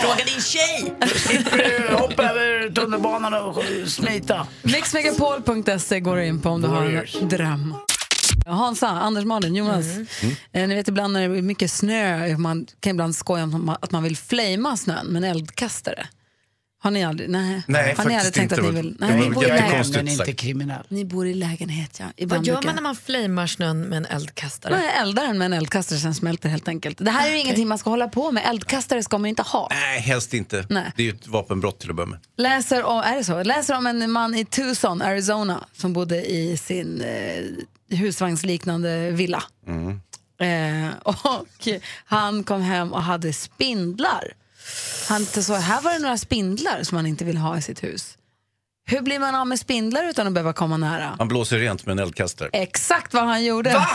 [0.02, 0.92] Fråga din tjej!
[1.92, 4.46] Hoppa över tunnelbanan och smita.
[4.62, 6.82] Mixmegapol.se går du in på om du har
[7.20, 7.74] en dröm.
[8.46, 9.86] Hansa, Anders, Malin, Jonas.
[10.52, 13.90] Eh, ni vet ibland när det är mycket snö, man kan ibland skoja om att
[13.90, 16.06] man vill flamea snön med en eldkastare.
[16.82, 17.62] Har ni aldrig, nej.
[17.66, 18.96] Nej, har ni aldrig tänkt att ni vill?
[18.98, 19.48] Nej, ni bor i.
[19.92, 20.86] Men inte kriminell.
[20.88, 22.06] Ni bor i lägenhet, ja.
[22.16, 24.72] Ibland Vad gör man när man flamar snön med en eldkastare?
[24.76, 26.98] Man eldar den med en eldkastare sen smälter helt enkelt.
[26.98, 28.42] Det här är ju ingenting man ska hålla på med.
[28.46, 29.68] Eldkastare ska man ju inte ha.
[29.70, 30.66] Nej, helst inte.
[30.68, 30.92] Nej.
[30.96, 32.18] Det är ju ett vapenbrott till att börja med.
[32.36, 33.42] Läser om, är det så?
[33.42, 39.42] Läser om en man i Tucson, Arizona som bodde i sin eh, husvagnsliknande villa.
[40.40, 41.68] Eh, och
[42.04, 44.41] han kom hem och hade spindlar.
[45.08, 48.18] Han så här var det några spindlar som han inte vill ha i sitt hus.
[48.84, 51.14] Hur blir man av med spindlar utan att behöva komma nära?
[51.18, 52.50] Han blåser rent med en eldkastare.
[52.52, 53.70] Exakt vad han gjorde.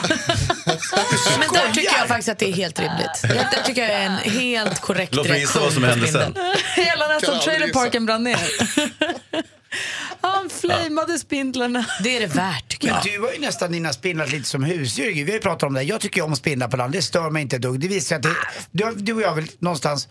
[1.39, 3.21] Men där tycker jag faktiskt att det är helt rimligt.
[3.21, 6.35] Det tycker jag är en helt korrekt Låt mig gissa vad som hände sen.
[6.75, 8.39] Hela nästan trailerparken brann ner.
[10.21, 11.85] Han flamade spindlarna.
[12.03, 13.13] Det är det värt tycker Men jag.
[13.13, 15.13] du har ju nästan dina spindlar lite som husdjur.
[15.13, 15.83] Vi har ju pratat om det.
[15.83, 16.93] Jag tycker om spindlar på land.
[16.93, 17.79] Det stör mig inte ett dugg.
[17.79, 18.35] Det visar att det,
[18.71, 20.07] du, du och jag väl någonstans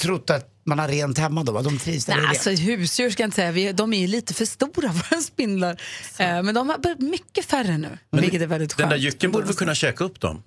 [0.00, 1.62] trott att man har rent hemma då?
[1.62, 3.52] De trivs där Nej, alltså, husdjur ska jag inte säga.
[3.52, 5.80] Vi, de är ju lite för stora våra spindlar.
[6.18, 8.90] Eh, men de har blivit mycket färre nu, vilket är väldigt Den skönt.
[8.90, 10.42] där jycken borde väl kunna käka upp dem?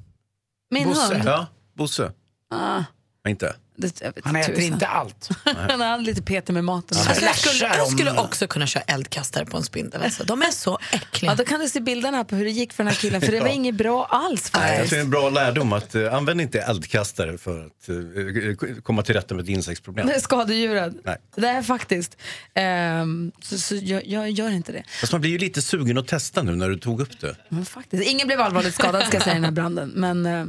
[0.71, 1.13] Min Bosse.
[1.13, 1.23] hund?
[1.25, 1.47] Ja,
[1.77, 2.11] Bosse.
[2.49, 2.83] Ah,
[3.27, 3.55] Inte?
[3.75, 4.73] Det, jag vet Han äter tusan.
[4.73, 5.29] inte allt.
[5.43, 6.97] Han är lite petig med maten.
[6.97, 10.01] Alltså, jag, skulle, jag skulle också kunna köra eldkastare på en spindel.
[10.03, 10.23] Alltså.
[10.23, 11.31] De är så äckliga.
[11.31, 13.21] Ja, då kan du se bilderna här på hur det gick för den här killen,
[13.21, 14.89] för det var inget bra alls faktiskt.
[14.89, 19.01] tror det är en bra lärdom att uh, använd inte eldkastare för att eh, komma
[19.01, 20.07] till rätta med ett insektsproblem.
[20.07, 20.93] Det är skadedjuret.
[21.03, 21.17] Nej.
[21.35, 22.17] Det är faktiskt.
[22.53, 24.83] Ehm, så så jag, jag gör inte det.
[25.01, 27.35] Fast man blir ju lite sugen att testa nu när du tog upp det.
[27.49, 28.03] Men faktiskt.
[28.03, 29.89] Ingen blev allvarligt skadad ska jag säga i den här branden.
[29.89, 30.45] Men, eh,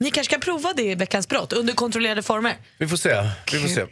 [0.00, 2.56] Ni kanske ska prova det i Veckans brott under kontrollerade former.
[2.78, 3.30] Vi får se.
[3.52, 3.84] Vi får se.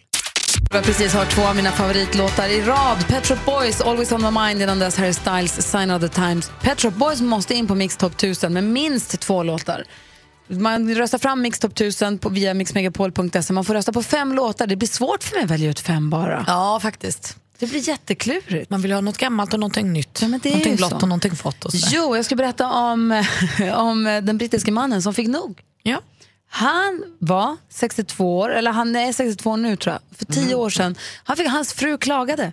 [0.71, 3.09] Vi har precis hört två av mina favoritlåtar i rad.
[3.09, 6.51] Pet Shop Boys, Always on my mind, innan dess Harry Styles, Sign of the Times.
[6.63, 9.85] Pet Shop Boys måste in på Mix Top 1000 med minst två låtar.
[10.49, 13.53] Man röstar fram Mix Top 1000 på, via mixmegapol.se.
[13.53, 14.67] Man får rösta på fem låtar.
[14.67, 16.45] Det blir svårt för mig att välja ut fem bara.
[16.47, 17.37] Ja, faktiskt.
[17.59, 18.71] Det blir jätteklurigt.
[18.71, 20.19] Man vill ha något gammalt och någonting nytt.
[20.23, 21.65] Ja, men det är någonting blått och någonting fått.
[21.65, 21.89] Och sådär.
[21.97, 23.25] Jo, jag ska berätta om,
[23.75, 25.61] om den brittiske mannen som fick nog.
[25.91, 26.01] Ja.
[26.49, 30.95] Han var 62 år, eller han är 62 nu tror jag, för tio år sedan.
[31.25, 32.53] Han fick, hans fru klagade.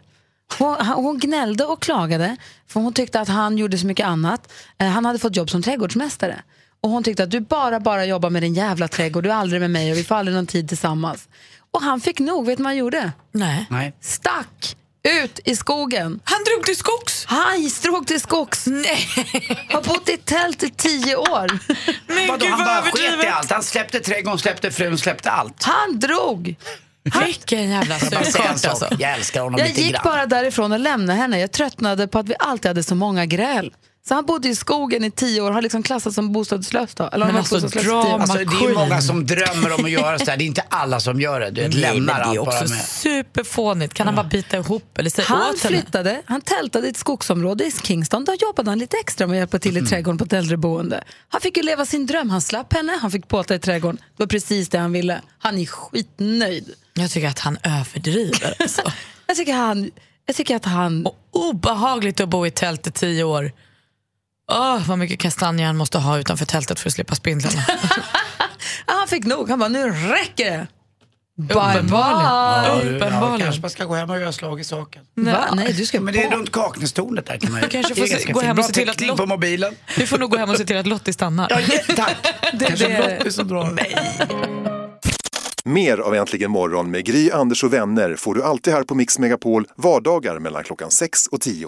[0.57, 4.51] Hon, hon gnällde och klagade för hon tyckte att han gjorde så mycket annat.
[4.77, 6.41] Eh, Han hade fått jobb som trädgårdsmästare.
[6.81, 9.61] Och hon tyckte att du bara, bara jobbar med din jävla trädgård, du är aldrig
[9.61, 11.27] med mig och vi får aldrig någon tid tillsammans.
[11.71, 13.11] Och han fick nog, vet du vad han gjorde?
[13.31, 13.67] Nej.
[13.69, 13.93] Nej.
[14.01, 14.75] Stack
[15.09, 16.19] Ut i skogen.
[16.23, 17.25] Han drog till skogs?
[17.25, 18.65] Han drog till skogs.
[18.67, 19.07] Nej.
[19.69, 21.59] Har bott i tält i tio år.
[22.07, 23.51] Men Vadå, gud han vad bara sket i allt.
[23.51, 25.63] Han släppte trädgården, släppte frun, släppte allt.
[25.63, 26.55] Han drog.
[27.25, 28.13] Vilken jävla sak,
[28.45, 28.87] alltså.
[28.99, 30.01] jag älskar honom Jag lite gick grann.
[30.03, 31.39] bara därifrån och lämnade henne.
[31.39, 33.73] Jag tröttnade på att vi alltid hade så många gräl.
[34.07, 37.09] Så han bodde i skogen i tio år, har liksom klassats som bostadslös då.
[37.13, 40.37] Eller Men alltså, drama Alltså, det är många som drömmer om att göra så här.
[40.37, 41.49] Det är inte alla som gör det.
[41.49, 42.81] Du vet, Nej, lämnar men det är också med.
[42.85, 43.93] superfånigt.
[43.93, 45.77] Kan han bara bita ihop eller säga Han åt henne?
[45.81, 48.25] flyttade, han tältade i ett skogsområde i Kingston.
[48.25, 51.03] Då jobbade han lite extra med att hjälpa till i trädgården på ett äldreboende.
[51.29, 52.29] Han fick ju leva sin dröm.
[52.29, 53.95] Han slapp henne, han fick påta i trädgården.
[53.97, 55.21] Det var precis det han ville.
[55.39, 56.69] Han är skitnöjd.
[56.93, 58.53] Jag tycker att han överdriver.
[58.59, 58.81] Alltså.
[59.27, 59.91] Jag tycker han...
[60.25, 61.05] Jag tycker att han...
[61.05, 63.51] Och obehagligt att bo i tält i tio år.
[64.51, 67.63] Åh, vad mycket kastanjer han måste ha utanför tältet för att slippa spindlarna.
[68.87, 69.49] Ja, han fick nog.
[69.49, 70.67] Han bara, nu räcker det.
[71.53, 72.99] Uppenbarligen.
[73.13, 75.01] Ja, kanske man ska gå hem och göra slag i saken.
[75.15, 75.45] Va?
[75.55, 77.67] Nej, du ska Men det är runt Kaknästornet där kan man ju.
[77.67, 79.75] Du kanske får se- gå hem och se till att täckning Lot- på mobilen.
[79.97, 81.47] Du får nog gå hem och se till att Lottie stannar.
[81.49, 82.15] Ja, ja, tack.
[82.53, 83.79] Det, Kanske det, Lottie som drar.
[85.65, 89.19] Mer av Äntligen morgon med Gry, Anders och vänner får du alltid här på Mix
[89.19, 91.67] Megapol vardagar mellan klockan 6 och 10.